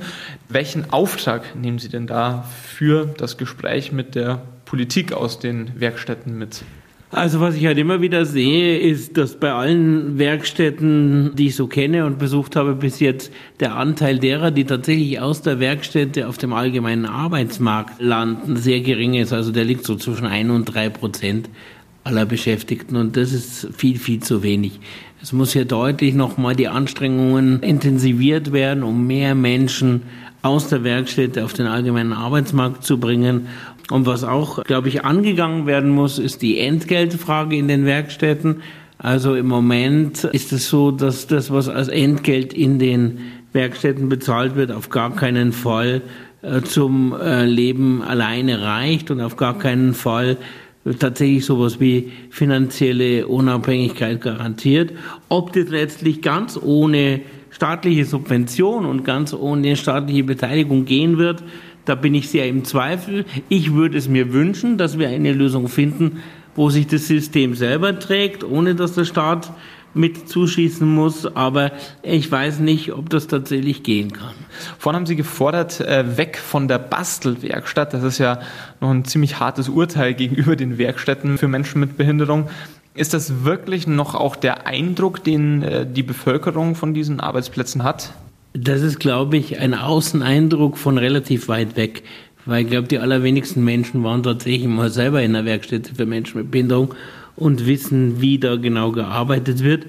Welchen 0.50 0.91
Auftrag 0.91 1.56
nehmen 1.56 1.80
Sie 1.80 1.88
denn 1.88 2.08
da 2.08 2.43
für 2.65 3.06
das 3.17 3.38
Gespräch 3.38 3.93
mit 3.93 4.15
der 4.15 4.41
Politik 4.65 5.13
aus 5.13 5.39
den 5.39 5.80
Werkstätten 5.80 6.38
mit? 6.38 6.63
Also 7.10 7.39
was 7.39 7.56
ich 7.56 7.65
halt 7.67 7.78
immer 7.78 8.02
wieder 8.02 8.26
sehe, 8.26 8.80
ist, 8.80 9.17
dass 9.17 9.39
bei 9.39 9.54
allen 9.54 10.17
Werkstätten, 10.17 11.36
die 11.36 11.48
ich 11.48 11.56
so 11.56 11.67
kenne 11.67 12.06
und 12.06 12.19
besucht 12.19 12.58
habe 12.58 12.74
bis 12.76 13.00
jetzt, 13.00 13.32
der 13.62 13.76
Anteil 13.76 14.19
derer, 14.19 14.52
die 14.52 14.65
tatsächlich 14.65 15.22
aus 15.22 15.41
der 15.41 15.62
Werkstätte 15.62 16.28
auf 16.28 16.38
dem 16.38 16.52
allgemeinen 16.52 17.06
Arbeitsmarkt 17.06 18.02
landen, 18.02 18.58
sehr 18.58 18.82
gering 18.82 19.13
ist. 19.13 19.32
Also 19.32 19.54
der 19.54 19.63
liegt 19.63 19.86
so 19.86 19.96
zwischen 19.96 20.26
ein 20.26 20.50
und 20.50 20.65
drei 20.65 20.89
Prozent 20.89 21.50
aller 22.04 22.26
Beschäftigten 22.26 22.98
und 22.98 23.15
das 23.15 23.32
ist 23.32 23.69
viel, 23.78 23.98
viel 23.98 24.22
zu 24.22 24.43
wenig. 24.43 24.80
Es 25.23 25.31
muss 25.31 25.53
hier 25.53 25.63
deutlich 25.63 26.13
nochmal 26.15 26.53
die 26.53 26.67
Anstrengungen 26.67 27.62
intensiviert 27.62 28.51
werden, 28.51 28.83
um 28.83 29.07
mehr 29.07 29.36
Menschen 29.36 30.01
aus 30.41 30.67
der 30.67 30.83
Werkstätte 30.83 31.45
auf 31.45 31.53
den 31.53 31.65
allgemeinen 31.65 32.12
Arbeitsmarkt 32.12 32.83
zu 32.83 32.99
bringen 32.99 33.47
und 33.89 34.05
was 34.05 34.25
auch, 34.25 34.62
glaube 34.65 34.89
ich, 34.89 35.05
angegangen 35.05 35.65
werden 35.65 35.91
muss, 35.91 36.19
ist 36.19 36.41
die 36.41 36.59
Entgeltfrage 36.59 37.55
in 37.55 37.69
den 37.69 37.86
Werkstätten. 37.86 38.63
Also 38.97 39.36
im 39.36 39.47
Moment 39.47 40.25
ist 40.25 40.51
es 40.51 40.67
so, 40.67 40.91
dass 40.91 41.25
das, 41.27 41.51
was 41.51 41.69
als 41.69 41.88
Entgelt 41.88 42.53
in 42.53 42.77
den 42.77 43.19
Werkstätten 43.53 44.09
bezahlt 44.09 44.57
wird, 44.57 44.73
auf 44.73 44.89
gar 44.89 45.15
keinen 45.15 45.53
Fall 45.53 46.01
äh, 46.41 46.62
zum 46.63 47.13
äh, 47.13 47.45
Leben 47.45 48.01
alleine 48.01 48.62
reicht 48.62 49.09
und 49.09 49.21
auf 49.21 49.38
gar 49.38 49.57
keinen 49.57 49.93
Fall 49.93 50.36
tatsächlich 51.00 51.46
sowas 51.46 51.80
wie 51.80 52.12
finanzielle 52.30 53.28
Unabhängigkeit 53.28 54.22
garantiert. 54.22 54.91
Ob 55.30 55.54
das 55.54 55.69
letztlich 55.69 56.22
ganz 56.22 56.60
ohne 56.62 57.22
staatliche 57.52 58.06
Subvention 58.06 58.86
und 58.86 59.06
ganz 59.06 59.34
ohne 59.34 59.76
staatliche 59.76 60.24
Beteiligung 60.24 60.86
gehen 60.86 61.17
wird, 61.17 61.43
da 61.86 61.96
bin 61.96 62.15
ich 62.15 62.30
sehr 62.30 62.48
im 62.48 62.63
Zweifel. 62.63 63.26
Ich 63.50 63.74
würde 63.74 63.98
es 63.98 64.08
mir 64.08 64.34
wünschen, 64.34 64.78
dass 64.78 64.98
wir 64.98 65.10
eine 65.10 65.34
Lösung 65.34 65.67
finden, 65.67 66.24
wo 66.56 66.69
sich 66.69 66.88
das 66.88 67.08
System 67.08 67.56
selber 67.56 68.00
trägt, 68.00 68.43
ohne 68.43 68.76
dass 68.76 68.93
der 68.93 69.06
Staat 69.06 69.52
mit 69.93 70.27
zuschießen 70.27 70.88
muss, 70.88 71.25
aber 71.25 71.71
ich 72.01 72.32
weiß 72.32 72.60
nicht, 72.60 72.93
ob 72.93 73.10
das 73.10 73.27
tatsächlich 73.27 73.84
gehen 73.84 74.12
kann. 74.13 74.34
Vorhin 74.77 74.97
haben 74.97 75.06
Sie 75.06 75.15
gefordert, 75.15 75.79
äh, 75.82 76.17
weg 76.17 76.38
von 76.38 76.67
der 76.67 76.79
Bastelwerkstatt. 76.79 77.93
Das 77.93 78.03
ist 78.03 78.17
ja 78.17 78.39
noch 78.82 78.89
ein 78.89 79.06
ziemlich 79.06 79.39
hartes 79.39 79.69
Urteil 79.69 80.13
gegenüber 80.15 80.56
den 80.56 80.77
Werkstätten 80.77 81.38
für 81.38 81.47
Menschen 81.47 81.79
mit 81.79 81.97
Behinderung. 81.97 82.49
Ist 82.95 83.13
das 83.13 83.43
wirklich 83.43 83.88
noch 83.88 84.13
auch 84.13 84.36
der 84.36 84.67
Eindruck, 84.67 85.23
den 85.23 85.63
äh, 85.63 85.86
die 85.86 86.03
Bevölkerung 86.03 86.75
von 86.75 86.93
diesen 86.93 87.19
Arbeitsplätzen 87.19 87.84
hat? 87.84 88.13
Das 88.53 88.82
ist, 88.82 88.99
glaube 88.99 89.38
ich, 89.38 89.60
ein 89.60 89.73
Außeneindruck 89.73 90.77
von 90.77 90.99
relativ 90.99 91.47
weit 91.47 91.75
weg. 91.75 92.03
Weil 92.45 92.63
ich 92.63 92.69
glaube, 92.69 92.88
die 92.88 92.99
allerwenigsten 92.99 93.63
Menschen 93.63 94.03
waren 94.03 94.21
tatsächlich 94.21 94.67
mal 94.67 94.89
selber 94.89 95.21
in 95.21 95.34
der 95.34 95.45
Werkstätte 95.45 95.95
für 95.95 96.06
Menschen 96.06 96.39
mit 96.39 96.51
Behinderung 96.51 96.93
und 97.36 97.65
wissen, 97.65 98.22
wie 98.22 98.39
da 98.39 98.56
genau 98.56 98.91
gearbeitet 98.91 99.63
wird. 99.63 99.88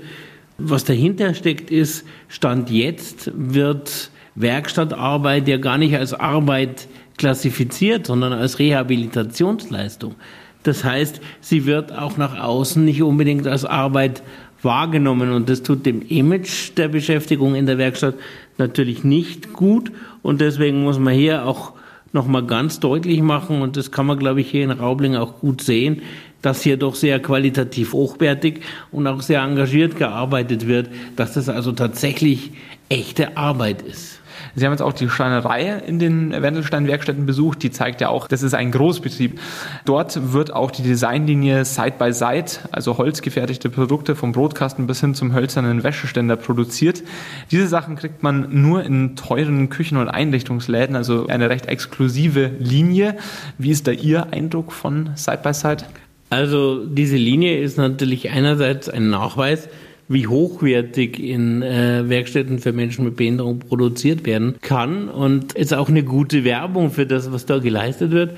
Was 0.58 0.84
dahinter 0.84 1.34
steckt, 1.34 1.70
ist, 1.70 2.06
Stand 2.28 2.70
jetzt 2.70 3.32
wird 3.34 4.10
Werkstattarbeit 4.34 5.48
ja 5.48 5.56
gar 5.58 5.78
nicht 5.78 5.96
als 5.96 6.14
Arbeit 6.14 6.88
klassifiziert, 7.16 8.06
sondern 8.06 8.32
als 8.32 8.58
Rehabilitationsleistung. 8.58 10.14
Das 10.62 10.82
heißt, 10.82 11.20
sie 11.40 11.66
wird 11.66 11.92
auch 11.92 12.16
nach 12.16 12.40
außen 12.40 12.84
nicht 12.84 13.02
unbedingt 13.02 13.46
als 13.46 13.64
Arbeit 13.64 14.22
wahrgenommen 14.62 15.30
und 15.32 15.48
das 15.48 15.62
tut 15.62 15.84
dem 15.84 16.02
Image 16.02 16.70
der 16.76 16.88
Beschäftigung 16.88 17.54
in 17.54 17.66
der 17.66 17.78
Werkstatt 17.78 18.14
natürlich 18.56 19.04
nicht 19.04 19.52
gut 19.52 19.92
und 20.22 20.40
deswegen 20.40 20.82
muss 20.82 20.98
man 20.98 21.12
hier 21.12 21.46
auch 21.46 21.72
nochmal 22.12 22.46
ganz 22.46 22.80
deutlich 22.80 23.20
machen 23.20 23.60
und 23.60 23.76
das 23.76 23.90
kann 23.90 24.06
man 24.06 24.18
glaube 24.18 24.40
ich 24.40 24.50
hier 24.50 24.64
in 24.64 24.70
Raubling 24.70 25.16
auch 25.16 25.38
gut 25.40 25.60
sehen, 25.60 26.00
dass 26.44 26.62
hier 26.62 26.76
doch 26.76 26.94
sehr 26.94 27.20
qualitativ 27.20 27.92
hochwertig 27.92 28.60
und 28.92 29.06
auch 29.06 29.22
sehr 29.22 29.40
engagiert 29.40 29.96
gearbeitet 29.96 30.66
wird, 30.66 30.88
dass 31.16 31.34
das 31.34 31.48
also 31.48 31.72
tatsächlich 31.72 32.52
echte 32.88 33.36
Arbeit 33.36 33.82
ist. 33.82 34.20
Sie 34.56 34.64
haben 34.64 34.72
jetzt 34.72 34.82
auch 34.82 34.92
die 34.92 35.08
Schreinerei 35.08 35.82
in 35.86 35.98
den 35.98 36.30
Wendelstein-Werkstätten 36.30 37.26
besucht. 37.26 37.62
Die 37.62 37.70
zeigt 37.70 38.00
ja 38.00 38.08
auch, 38.08 38.28
das 38.28 38.42
ist 38.42 38.54
ein 38.54 38.70
Großbetrieb. 38.70 39.40
Dort 39.84 40.32
wird 40.32 40.52
auch 40.52 40.70
die 40.70 40.82
Designlinie 40.82 41.64
Side 41.64 41.94
by 41.98 42.12
Side, 42.12 42.68
also 42.70 42.96
holzgefertigte 42.98 43.68
Produkte 43.68 44.14
vom 44.14 44.32
Brotkasten 44.32 44.86
bis 44.86 45.00
hin 45.00 45.14
zum 45.14 45.34
hölzernen 45.34 45.82
Wäscheständer 45.82 46.36
produziert. 46.36 47.02
Diese 47.50 47.66
Sachen 47.66 47.96
kriegt 47.96 48.22
man 48.22 48.48
nur 48.50 48.84
in 48.84 49.16
teuren 49.16 49.70
Küchen- 49.70 49.98
und 49.98 50.08
Einrichtungsläden, 50.08 50.94
also 50.94 51.26
eine 51.26 51.50
recht 51.50 51.66
exklusive 51.66 52.52
Linie. 52.58 53.16
Wie 53.58 53.70
ist 53.70 53.86
da 53.88 53.92
Ihr 53.92 54.32
Eindruck 54.32 54.72
von 54.72 55.10
Side 55.16 55.40
by 55.42 55.52
Side? 55.52 55.84
Also 56.34 56.84
diese 56.84 57.16
Linie 57.16 57.60
ist 57.60 57.78
natürlich 57.78 58.28
einerseits 58.30 58.88
ein 58.88 59.08
Nachweis, 59.08 59.68
wie 60.08 60.26
hochwertig 60.26 61.20
in 61.20 61.62
äh, 61.62 62.08
Werkstätten 62.08 62.58
für 62.58 62.72
Menschen 62.72 63.04
mit 63.04 63.14
Behinderung 63.14 63.60
produziert 63.60 64.26
werden 64.26 64.56
kann 64.60 65.08
und 65.08 65.52
ist 65.52 65.72
auch 65.72 65.88
eine 65.88 66.02
gute 66.02 66.42
Werbung 66.42 66.90
für 66.90 67.06
das, 67.06 67.30
was 67.30 67.46
da 67.46 67.58
geleistet 67.58 68.10
wird. 68.10 68.36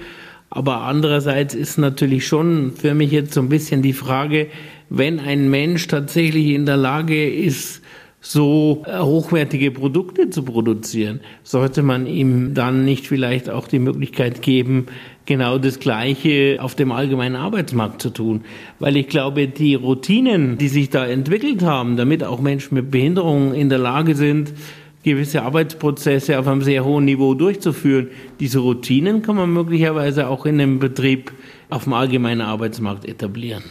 Aber 0.50 0.82
andererseits 0.82 1.54
ist 1.54 1.78
natürlich 1.78 2.26
schon 2.26 2.72
für 2.72 2.92
mich 2.92 3.12
jetzt 3.12 3.32
so 3.32 3.40
ein 3.40 3.48
bisschen 3.48 3.80
die 3.80 3.94
Frage, 3.94 4.48
wenn 4.90 5.18
ein 5.18 5.48
Mensch 5.48 5.88
tatsächlich 5.88 6.48
in 6.48 6.66
der 6.66 6.76
Lage 6.76 7.26
ist, 7.26 7.80
so 8.20 8.84
äh, 8.86 8.98
hochwertige 8.98 9.70
Produkte 9.70 10.28
zu 10.28 10.42
produzieren, 10.42 11.20
sollte 11.44 11.82
man 11.82 12.06
ihm 12.06 12.52
dann 12.52 12.84
nicht 12.84 13.06
vielleicht 13.06 13.48
auch 13.48 13.68
die 13.68 13.78
Möglichkeit 13.78 14.42
geben, 14.42 14.86
genau 15.26 15.58
das 15.58 15.78
Gleiche 15.80 16.58
auf 16.60 16.74
dem 16.74 16.92
allgemeinen 16.92 17.36
Arbeitsmarkt 17.36 18.00
zu 18.00 18.10
tun. 18.10 18.42
Weil 18.78 18.96
ich 18.96 19.08
glaube, 19.08 19.48
die 19.48 19.74
Routinen, 19.74 20.56
die 20.56 20.68
sich 20.68 20.88
da 20.88 21.04
entwickelt 21.06 21.62
haben, 21.62 21.96
damit 21.96 22.24
auch 22.24 22.40
Menschen 22.40 22.74
mit 22.76 22.90
Behinderungen 22.90 23.52
in 23.54 23.68
der 23.68 23.78
Lage 23.78 24.14
sind, 24.14 24.54
gewisse 25.02 25.42
Arbeitsprozesse 25.42 26.38
auf 26.38 26.48
einem 26.48 26.62
sehr 26.62 26.84
hohen 26.84 27.04
Niveau 27.04 27.34
durchzuführen, 27.34 28.08
diese 28.40 28.58
Routinen 28.58 29.22
kann 29.22 29.36
man 29.36 29.52
möglicherweise 29.52 30.28
auch 30.28 30.46
in 30.46 30.60
einem 30.60 30.78
Betrieb 30.78 31.32
auf 31.70 31.84
dem 31.84 31.92
allgemeinen 31.92 32.40
Arbeitsmarkt 32.40 33.04
etablieren. 33.04 33.62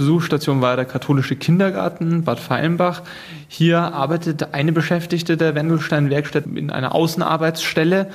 Besuchsstation 0.00 0.62
war 0.62 0.76
der 0.76 0.86
katholische 0.86 1.36
Kindergarten 1.36 2.24
Bad 2.24 2.40
Feilenbach. 2.40 3.02
Hier 3.48 3.80
arbeitet 3.80 4.54
eine 4.54 4.72
Beschäftigte 4.72 5.36
der 5.36 5.54
Wendelstein 5.54 6.08
Werkstatt 6.08 6.46
in 6.46 6.70
einer 6.70 6.94
Außenarbeitsstelle. 6.94 8.06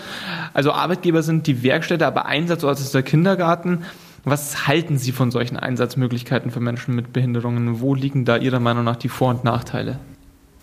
Also 0.56 0.72
Arbeitgeber 0.72 1.22
sind 1.22 1.46
die 1.46 1.62
Werkstätte, 1.62 2.08
aber 2.08 2.26
Einsatzort 2.26 2.80
ist 2.80 2.96
der 2.96 3.04
Kindergarten. 3.04 3.84
Was 4.24 4.66
halten 4.66 4.98
Sie 4.98 5.12
von 5.12 5.30
solchen 5.30 5.58
Einsatzmöglichkeiten 5.58 6.50
für 6.50 6.60
Menschen 6.60 6.96
mit 6.96 7.14
Behinderungen? 7.14 7.80
Wo 7.82 7.94
liegen 7.94 8.26
da 8.26 8.38
Ihrer 8.38 8.60
Meinung 8.60 8.84
nach 8.84 8.96
die 8.96 9.10
Vor- 9.10 9.30
und 9.30 9.44
Nachteile? 9.44 10.00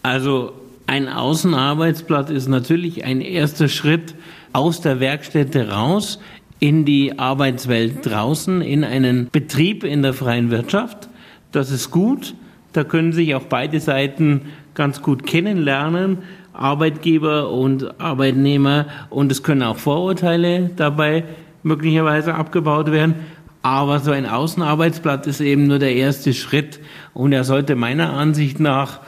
Also 0.03 0.55
ein 0.89 1.09
Außenarbeitsplatz 1.09 2.31
ist 2.31 2.49
natürlich 2.49 3.05
ein 3.05 3.21
erster 3.21 3.69
Schritt 3.69 4.17
aus 4.53 4.81
der 4.81 4.99
Werkstätte 4.99 5.71
raus 5.71 6.19
in 6.59 6.85
die 6.85 7.17
Arbeitswelt 7.17 8.05
draußen, 8.07 8.61
in 8.61 8.83
einen 8.83 9.29
Betrieb 9.31 9.85
in 9.85 10.03
der 10.03 10.15
freien 10.15 10.51
Wirtschaft. 10.51 11.09
Das 11.53 11.71
ist 11.71 11.91
gut. 11.91 12.35
Da 12.73 12.85
können 12.85 13.13
sich 13.13 13.35
auch 13.35 13.45
beide 13.45 13.79
Seiten 13.81 14.47
ganz 14.75 15.03
gut 15.03 15.27
kennenlernen, 15.27 16.19
Arbeitgeber 16.55 17.51
und 17.51 18.01
Arbeitnehmer. 18.01 18.87
Und 19.11 19.31
es 19.31 19.43
können 19.43 19.63
auch 19.63 19.77
Vorurteile 19.77 20.71
dabei 20.75 21.25
möglicherweise 21.63 22.35
abgebaut 22.35 22.91
werden. 22.91 23.15
Aber 23.61 24.01
so 24.01 24.11
ein 24.11 24.27
Außenarbeitsplatz 24.27 25.27
ist 25.27 25.41
eben 25.41 25.67
nur 25.67 25.79
der 25.79 25.95
erste 25.95 26.33
Schritt. 26.33 26.81
Und 27.13 27.33
er 27.33 27.45
sollte 27.45 27.77
meiner 27.77 28.15
Ansicht 28.15 28.59
nach 28.59 29.01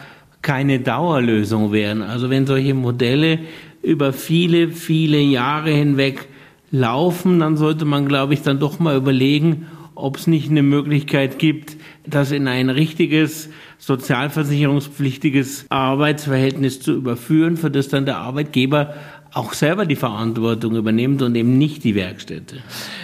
keine 0.42 0.78
Dauerlösung 0.78 1.72
werden. 1.72 2.02
Also 2.02 2.28
wenn 2.28 2.46
solche 2.46 2.74
Modelle 2.74 3.38
über 3.82 4.12
viele, 4.12 4.68
viele 4.68 5.18
Jahre 5.18 5.70
hinweg 5.70 6.28
laufen, 6.70 7.40
dann 7.40 7.56
sollte 7.56 7.86
man, 7.86 8.06
glaube 8.06 8.34
ich, 8.34 8.42
dann 8.42 8.58
doch 8.58 8.78
mal 8.78 8.96
überlegen, 8.96 9.66
ob 9.94 10.16
es 10.16 10.26
nicht 10.26 10.50
eine 10.50 10.62
Möglichkeit 10.62 11.38
gibt, 11.38 11.76
das 12.06 12.30
in 12.30 12.48
ein 12.48 12.70
richtiges 12.70 13.48
sozialversicherungspflichtiges 13.78 15.66
Arbeitsverhältnis 15.70 16.80
zu 16.80 16.92
überführen, 16.92 17.56
für 17.56 17.70
das 17.70 17.88
dann 17.88 18.04
der 18.04 18.18
Arbeitgeber 18.18 18.94
auch 19.34 19.52
selber 19.52 19.84
die 19.84 19.96
Verantwortung 19.96 20.76
übernimmt 20.76 21.20
und 21.20 21.34
eben 21.34 21.58
nicht 21.58 21.82
die 21.82 21.96
Werkstätte. 21.96 22.58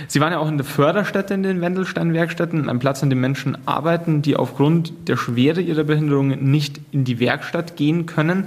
Sie 0.07 0.21
waren 0.21 0.33
ja 0.33 0.39
auch 0.39 0.49
in 0.49 0.59
der 0.59 0.65
Förderstätte 0.65 1.35
in 1.35 1.43
den 1.43 1.61
Wendelstein-Werkstätten, 1.61 2.69
ein 2.69 2.79
Platz, 2.79 3.03
an 3.03 3.11
dem 3.11 3.21
Menschen 3.21 3.59
arbeiten, 3.67 4.23
die 4.23 4.37
aufgrund 4.37 4.93
der 5.09 5.17
Schwere 5.17 5.61
ihrer 5.61 5.83
Behinderung 5.83 6.29
nicht 6.51 6.81
in 6.93 7.03
die 7.05 7.19
Werkstatt 7.19 7.77
gehen 7.77 8.07
können. 8.07 8.47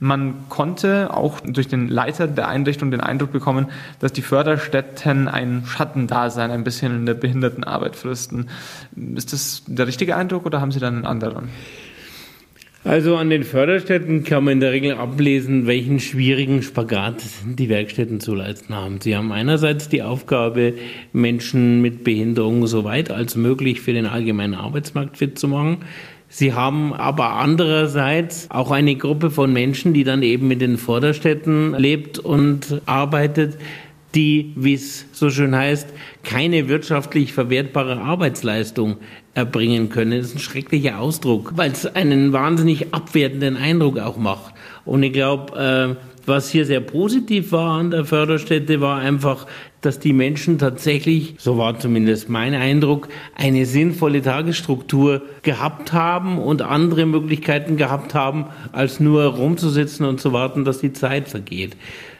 Man 0.00 0.48
konnte 0.48 1.14
auch 1.14 1.40
durch 1.40 1.68
den 1.68 1.88
Leiter 1.88 2.26
der 2.26 2.48
Einrichtung 2.48 2.90
den 2.90 3.00
Eindruck 3.00 3.32
bekommen, 3.32 3.66
dass 4.00 4.12
die 4.12 4.22
Förderstätten 4.22 5.28
ein 5.28 5.64
Schattendasein 5.66 6.50
ein 6.50 6.64
bisschen 6.64 6.94
in 6.94 7.06
der 7.06 7.14
Behindertenarbeit 7.14 7.96
fristen. 7.96 8.48
Ist 9.14 9.32
das 9.32 9.62
der 9.66 9.86
richtige 9.86 10.16
Eindruck 10.16 10.46
oder 10.46 10.60
haben 10.60 10.72
Sie 10.72 10.80
da 10.80 10.88
einen 10.88 11.06
anderen? 11.06 11.48
Also 12.86 13.16
an 13.16 13.30
den 13.30 13.42
Förderstätten 13.42 14.22
kann 14.22 14.44
man 14.44 14.52
in 14.52 14.60
der 14.60 14.70
Regel 14.70 14.94
ablesen, 14.94 15.66
welchen 15.66 15.98
schwierigen 15.98 16.62
Spagat 16.62 17.20
die 17.44 17.68
Werkstätten 17.68 18.20
zu 18.20 18.32
leisten 18.32 18.76
haben. 18.76 19.00
Sie 19.00 19.16
haben 19.16 19.32
einerseits 19.32 19.88
die 19.88 20.04
Aufgabe, 20.04 20.74
Menschen 21.12 21.82
mit 21.82 22.04
Behinderung 22.04 22.68
so 22.68 22.84
weit 22.84 23.10
als 23.10 23.34
möglich 23.34 23.80
für 23.80 23.92
den 23.92 24.06
allgemeinen 24.06 24.54
Arbeitsmarkt 24.54 25.16
fit 25.16 25.36
zu 25.36 25.48
machen. 25.48 25.78
Sie 26.38 26.52
haben 26.52 26.92
aber 26.92 27.30
andererseits 27.30 28.50
auch 28.50 28.70
eine 28.70 28.94
Gruppe 28.94 29.30
von 29.30 29.54
Menschen, 29.54 29.94
die 29.94 30.04
dann 30.04 30.22
eben 30.22 30.50
in 30.50 30.58
den 30.58 30.76
Vorderstädten 30.76 31.72
lebt 31.72 32.18
und 32.18 32.82
arbeitet, 32.84 33.56
die, 34.14 34.52
wie 34.54 34.74
es 34.74 35.06
so 35.12 35.30
schön 35.30 35.56
heißt, 35.56 35.88
keine 36.24 36.68
wirtschaftlich 36.68 37.32
verwertbare 37.32 38.02
Arbeitsleistung 38.02 38.98
erbringen 39.32 39.88
können. 39.88 40.10
Das 40.10 40.26
ist 40.26 40.34
ein 40.34 40.40
schrecklicher 40.40 40.98
Ausdruck, 40.98 41.54
weil 41.56 41.72
es 41.72 41.86
einen 41.86 42.34
wahnsinnig 42.34 42.92
abwertenden 42.92 43.56
Eindruck 43.56 43.98
auch 43.98 44.18
macht. 44.18 44.52
Und 44.84 45.04
ich 45.04 45.14
glaube, 45.14 45.96
äh, 45.98 46.06
was 46.26 46.50
hier 46.50 46.66
sehr 46.66 46.80
positiv 46.80 47.52
war 47.52 47.78
an 47.78 47.92
der 47.92 48.04
Förderstätte, 48.04 48.82
war 48.82 48.98
einfach, 48.98 49.46
dass 49.80 49.98
die 49.98 50.12
Menschen 50.12 50.58
tatsächlich, 50.58 51.34
so 51.38 51.58
war 51.58 51.78
zumindest 51.78 52.28
mein 52.28 52.54
Eindruck, 52.54 53.08
eine 53.36 53.66
sinnvolle 53.66 54.22
Tagesstruktur 54.22 55.22
gehabt 55.42 55.92
haben 55.92 56.38
und 56.38 56.62
andere 56.62 57.06
Möglichkeiten 57.06 57.76
gehabt 57.76 58.14
haben, 58.14 58.46
als 58.72 59.00
nur 59.00 59.24
rumzusitzen 59.24 60.06
und 60.06 60.20
zu 60.20 60.32
warten, 60.32 60.64
dass 60.64 60.80
die 60.80 60.92
Zeit 60.92 61.28
vergeht 61.28 61.76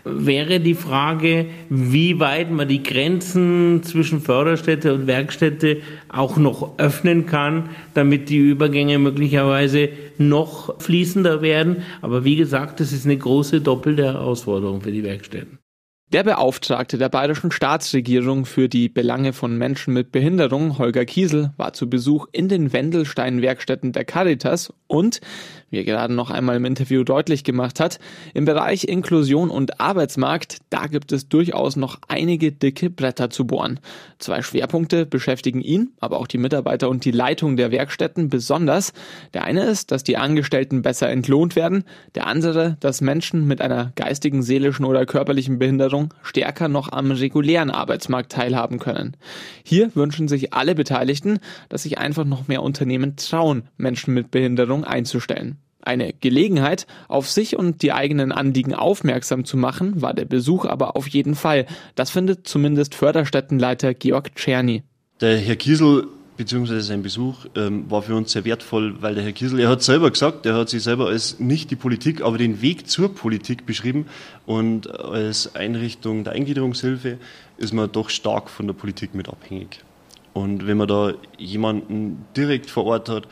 wäre 0.06 0.60
die 0.60 0.74
Frage, 0.74 1.46
wie 1.68 2.20
weit 2.20 2.50
man 2.50 2.68
die 2.68 2.82
Grenzen 2.82 3.82
zwischen 3.82 4.20
Förderstätte 4.20 4.94
und 4.94 5.06
Werkstätte 5.06 5.78
auch 6.08 6.36
noch 6.36 6.78
öffnen 6.78 7.26
kann, 7.26 7.70
damit 7.94 8.28
die 8.28 8.38
Übergänge 8.38 8.98
möglicherweise 8.98 9.88
noch 10.16 10.80
fließender 10.80 11.42
werden. 11.42 11.82
Aber 12.02 12.24
wie 12.24 12.36
gesagt, 12.36 12.78
das 12.80 12.92
ist 12.92 13.04
eine 13.04 13.16
große 13.16 13.60
doppelte 13.60 14.04
Herausforderung 14.04 14.80
für 14.80 14.92
die 14.92 15.02
Werkstätten. 15.02 15.58
Der 16.12 16.22
Beauftragte 16.22 16.98
der 16.98 17.08
bayerischen 17.08 17.50
Staatsregierung 17.50 18.46
für 18.46 18.68
die 18.68 18.88
Belange 18.88 19.32
von 19.32 19.58
Menschen 19.58 19.92
mit 19.92 20.12
Behinderung, 20.12 20.78
Holger 20.78 21.04
Kiesel, 21.04 21.50
war 21.56 21.72
zu 21.72 21.90
Besuch 21.90 22.28
in 22.30 22.48
den 22.48 22.72
Wendelstein-Werkstätten 22.72 23.90
der 23.90 24.04
Caritas 24.04 24.72
und, 24.86 25.20
wie 25.70 25.78
er 25.78 25.84
gerade 25.84 26.14
noch 26.14 26.30
einmal 26.30 26.56
im 26.56 26.64
Interview 26.64 27.04
deutlich 27.04 27.44
gemacht 27.44 27.80
hat, 27.80 27.98
im 28.34 28.44
Bereich 28.44 28.84
Inklusion 28.84 29.50
und 29.50 29.80
Arbeitsmarkt, 29.80 30.58
da 30.70 30.86
gibt 30.86 31.12
es 31.12 31.28
durchaus 31.28 31.76
noch 31.76 31.98
einige 32.08 32.52
dicke 32.52 32.90
Bretter 32.90 33.30
zu 33.30 33.46
bohren. 33.46 33.80
Zwei 34.18 34.42
Schwerpunkte 34.42 35.06
beschäftigen 35.06 35.60
ihn, 35.60 35.90
aber 36.00 36.18
auch 36.18 36.26
die 36.26 36.38
Mitarbeiter 36.38 36.88
und 36.88 37.04
die 37.04 37.10
Leitung 37.10 37.56
der 37.56 37.70
Werkstätten 37.70 38.28
besonders. 38.28 38.92
Der 39.34 39.44
eine 39.44 39.64
ist, 39.64 39.90
dass 39.90 40.04
die 40.04 40.16
Angestellten 40.16 40.82
besser 40.82 41.08
entlohnt 41.08 41.56
werden, 41.56 41.84
der 42.14 42.26
andere, 42.26 42.76
dass 42.80 43.00
Menschen 43.00 43.46
mit 43.46 43.60
einer 43.60 43.92
geistigen, 43.96 44.42
seelischen 44.42 44.84
oder 44.84 45.06
körperlichen 45.06 45.58
Behinderung 45.58 46.14
stärker 46.22 46.68
noch 46.68 46.92
am 46.92 47.10
regulären 47.10 47.70
Arbeitsmarkt 47.70 48.32
teilhaben 48.32 48.78
können. 48.78 49.16
Hier 49.64 49.94
wünschen 49.94 50.28
sich 50.28 50.54
alle 50.54 50.74
Beteiligten, 50.74 51.38
dass 51.68 51.82
sich 51.82 51.98
einfach 51.98 52.24
noch 52.24 52.48
mehr 52.48 52.62
Unternehmen 52.62 53.16
trauen, 53.16 53.64
Menschen 53.76 54.14
mit 54.14 54.30
Behinderung 54.30 54.84
einzustellen. 54.84 55.55
Eine 55.86 56.12
Gelegenheit, 56.12 56.86
auf 57.08 57.30
sich 57.30 57.56
und 57.56 57.82
die 57.82 57.92
eigenen 57.92 58.32
Anliegen 58.32 58.74
aufmerksam 58.74 59.44
zu 59.44 59.56
machen, 59.56 60.02
war 60.02 60.14
der 60.14 60.24
Besuch 60.24 60.64
aber 60.64 60.96
auf 60.96 61.06
jeden 61.08 61.34
Fall. 61.34 61.66
Das 61.94 62.10
findet 62.10 62.48
zumindest 62.48 62.94
Förderstättenleiter 62.94 63.94
Georg 63.94 64.34
Czerny. 64.34 64.82
Der 65.20 65.38
Herr 65.38 65.56
Kiesel 65.56 66.08
beziehungsweise 66.36 66.82
sein 66.82 67.02
Besuch 67.02 67.46
ähm, 67.54 67.90
war 67.90 68.02
für 68.02 68.14
uns 68.14 68.32
sehr 68.32 68.44
wertvoll, 68.44 69.00
weil 69.00 69.14
der 69.14 69.24
Herr 69.24 69.32
Kiesel, 69.32 69.60
er 69.60 69.68
hat 69.68 69.82
selber 69.82 70.10
gesagt, 70.10 70.46
er 70.46 70.54
hat 70.54 70.68
sich 70.68 70.82
selber 70.82 71.06
als 71.06 71.40
nicht 71.40 71.70
die 71.70 71.76
Politik, 71.76 72.20
aber 72.20 72.38
den 72.38 72.62
Weg 72.62 72.88
zur 72.88 73.14
Politik 73.14 73.66
beschrieben 73.66 74.06
und 74.44 74.90
als 74.90 75.54
Einrichtung 75.54 76.24
der 76.24 76.34
Eingliederungshilfe 76.34 77.18
ist 77.58 77.72
man 77.72 77.90
doch 77.90 78.10
stark 78.10 78.50
von 78.50 78.66
der 78.66 78.74
Politik 78.74 79.14
mit 79.14 79.28
abhängig. 79.28 79.80
Und 80.34 80.66
wenn 80.66 80.76
man 80.76 80.88
da 80.88 81.14
jemanden 81.38 82.26
direkt 82.36 82.68
vor 82.68 82.84
Ort 82.84 83.08
hat, 83.08 83.26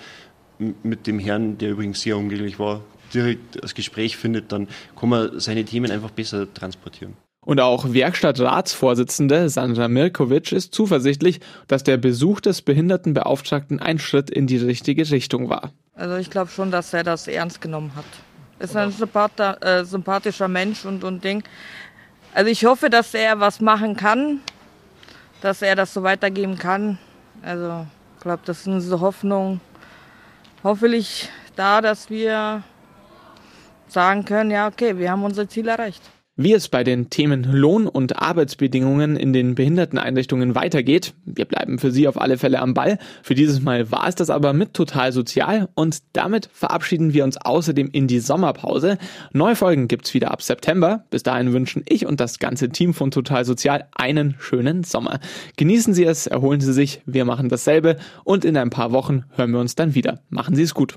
mit 0.59 1.07
dem 1.07 1.19
Herrn, 1.19 1.59
der 1.59 1.71
übrigens 1.71 2.01
sehr 2.01 2.17
umgänglich 2.17 2.59
war, 2.59 2.81
direkt 3.13 3.63
das 3.63 3.75
Gespräch 3.75 4.17
findet, 4.17 4.53
dann 4.53 4.69
kann 4.99 5.09
man 5.09 5.39
seine 5.41 5.65
Themen 5.65 5.91
einfach 5.91 6.11
besser 6.11 6.53
transportieren. 6.53 7.15
Und 7.45 7.61
auch 7.61 7.93
Werkstattratsvorsitzende 7.93 9.51
Sandra 9.51 9.89
Mirkovic 9.89 10.53
ist 10.53 10.75
zuversichtlich, 10.75 11.41
dass 11.69 11.85
der 11.85 11.99
Besuch 11.99 12.41
des 12.41 12.63
Behindertenbeauftragten 12.63 13.81
ein 13.81 13.99
Schritt 13.99 14.31
in 14.31 14.47
die 14.47 14.57
richtige 14.57 15.11
Richtung 15.11 15.51
war. 15.51 15.73
Also 15.95 16.17
ich 16.17 16.31
glaube 16.31 16.51
schon, 16.51 16.71
dass 16.71 16.95
er 16.95 17.05
das 17.05 17.29
ernst 17.29 17.61
genommen 17.61 17.93
hat. 17.95 18.05
Ist 18.61 18.77
ein 18.77 18.93
äh, 19.61 19.85
sympathischer 19.85 20.49
Mensch 20.49 20.87
und, 20.87 21.05
und 21.05 21.23
Ding. 21.23 21.45
Also 22.33 22.51
ich 22.51 22.65
hoffe, 22.65 22.89
dass 22.89 23.13
er 23.13 23.39
was 23.41 23.61
machen 23.61 23.95
kann, 23.95 24.41
dass 25.43 25.61
er 25.61 25.77
das 25.77 25.93
so 25.93 26.03
weitergeben 26.03 26.57
kann. 26.57 26.99
Also 27.43 27.87
ich 28.17 28.23
glaube, 28.23 28.43
das 28.47 28.61
ist 28.61 28.67
unsere 28.69 29.01
Hoffnung. 29.01 29.61
Hoffentlich 30.65 31.29
da, 31.57 31.83
dass 31.83 32.09
wir 32.09 32.63
sagen 33.87 34.25
können, 34.25 34.51
ja 34.51 34.67
okay, 34.67 34.97
wir 34.97 35.11
haben 35.11 35.23
unser 35.23 35.47
Ziel 35.47 35.69
erreicht. 35.69 36.01
Wie 36.37 36.53
es 36.53 36.69
bei 36.69 36.83
den 36.83 37.11
Themen 37.11 37.45
Lohn 37.45 37.87
und 37.87 38.21
Arbeitsbedingungen 38.21 39.15
in 39.15 39.33
den 39.33 39.55
Behinderteneinrichtungen 39.55 40.57
weitergeht, 40.57 41.15
wir 41.25 41.45
bleiben 41.45 41.79
für 41.79 41.93
Sie 41.93 42.09
auf 42.09 42.21
alle 42.21 42.39
Fälle 42.39 42.59
am 42.59 42.75
Ball. 42.75 42.99
Für 43.23 43.37
dieses 43.37 43.61
Mal 43.61 43.93
war 43.93 44.09
es 44.09 44.17
das 44.17 44.31
aber 44.31 44.53
mit 44.53 44.75
Total 44.75 45.13
Sozial 45.13 45.69
und 45.75 46.03
damit 46.13 46.49
verabschieden 46.53 47.15
wir 47.15 47.23
uns 47.23 47.37
außerdem 47.37 47.89
in 47.93 48.09
die 48.09 48.19
Sommerpause. 48.19 48.99
Neue 49.33 49.55
Folgen 49.55 49.87
gibt's 49.87 50.13
wieder 50.13 50.33
ab 50.33 50.43
September. 50.43 51.05
Bis 51.09 51.23
dahin 51.23 51.53
wünschen 51.53 51.85
ich 51.89 52.05
und 52.05 52.19
das 52.19 52.41
ganze 52.41 52.69
Team 52.69 52.95
von 52.95 53.13
Total 53.13 53.45
Sozial 53.45 53.87
einen 53.95 54.35
schönen 54.41 54.83
Sommer. 54.83 55.21
Genießen 55.57 55.95
Sie 55.95 56.05
es, 56.05 56.27
erholen 56.27 56.61
Sie 56.61 56.73
sich, 56.73 57.01
wir 57.07 57.25
machen 57.25 57.49
dasselbe 57.49 57.97
und 58.25 58.45
in 58.45 58.57
ein 58.57 58.71
paar 58.71 58.91
Wochen 58.91 59.23
hören 59.37 59.53
wir 59.53 59.61
uns 59.61 59.77
dann 59.77 59.95
wieder. 59.95 60.19
Machen 60.31 60.57
Sie 60.57 60.63
es 60.63 60.75
gut. 60.75 60.97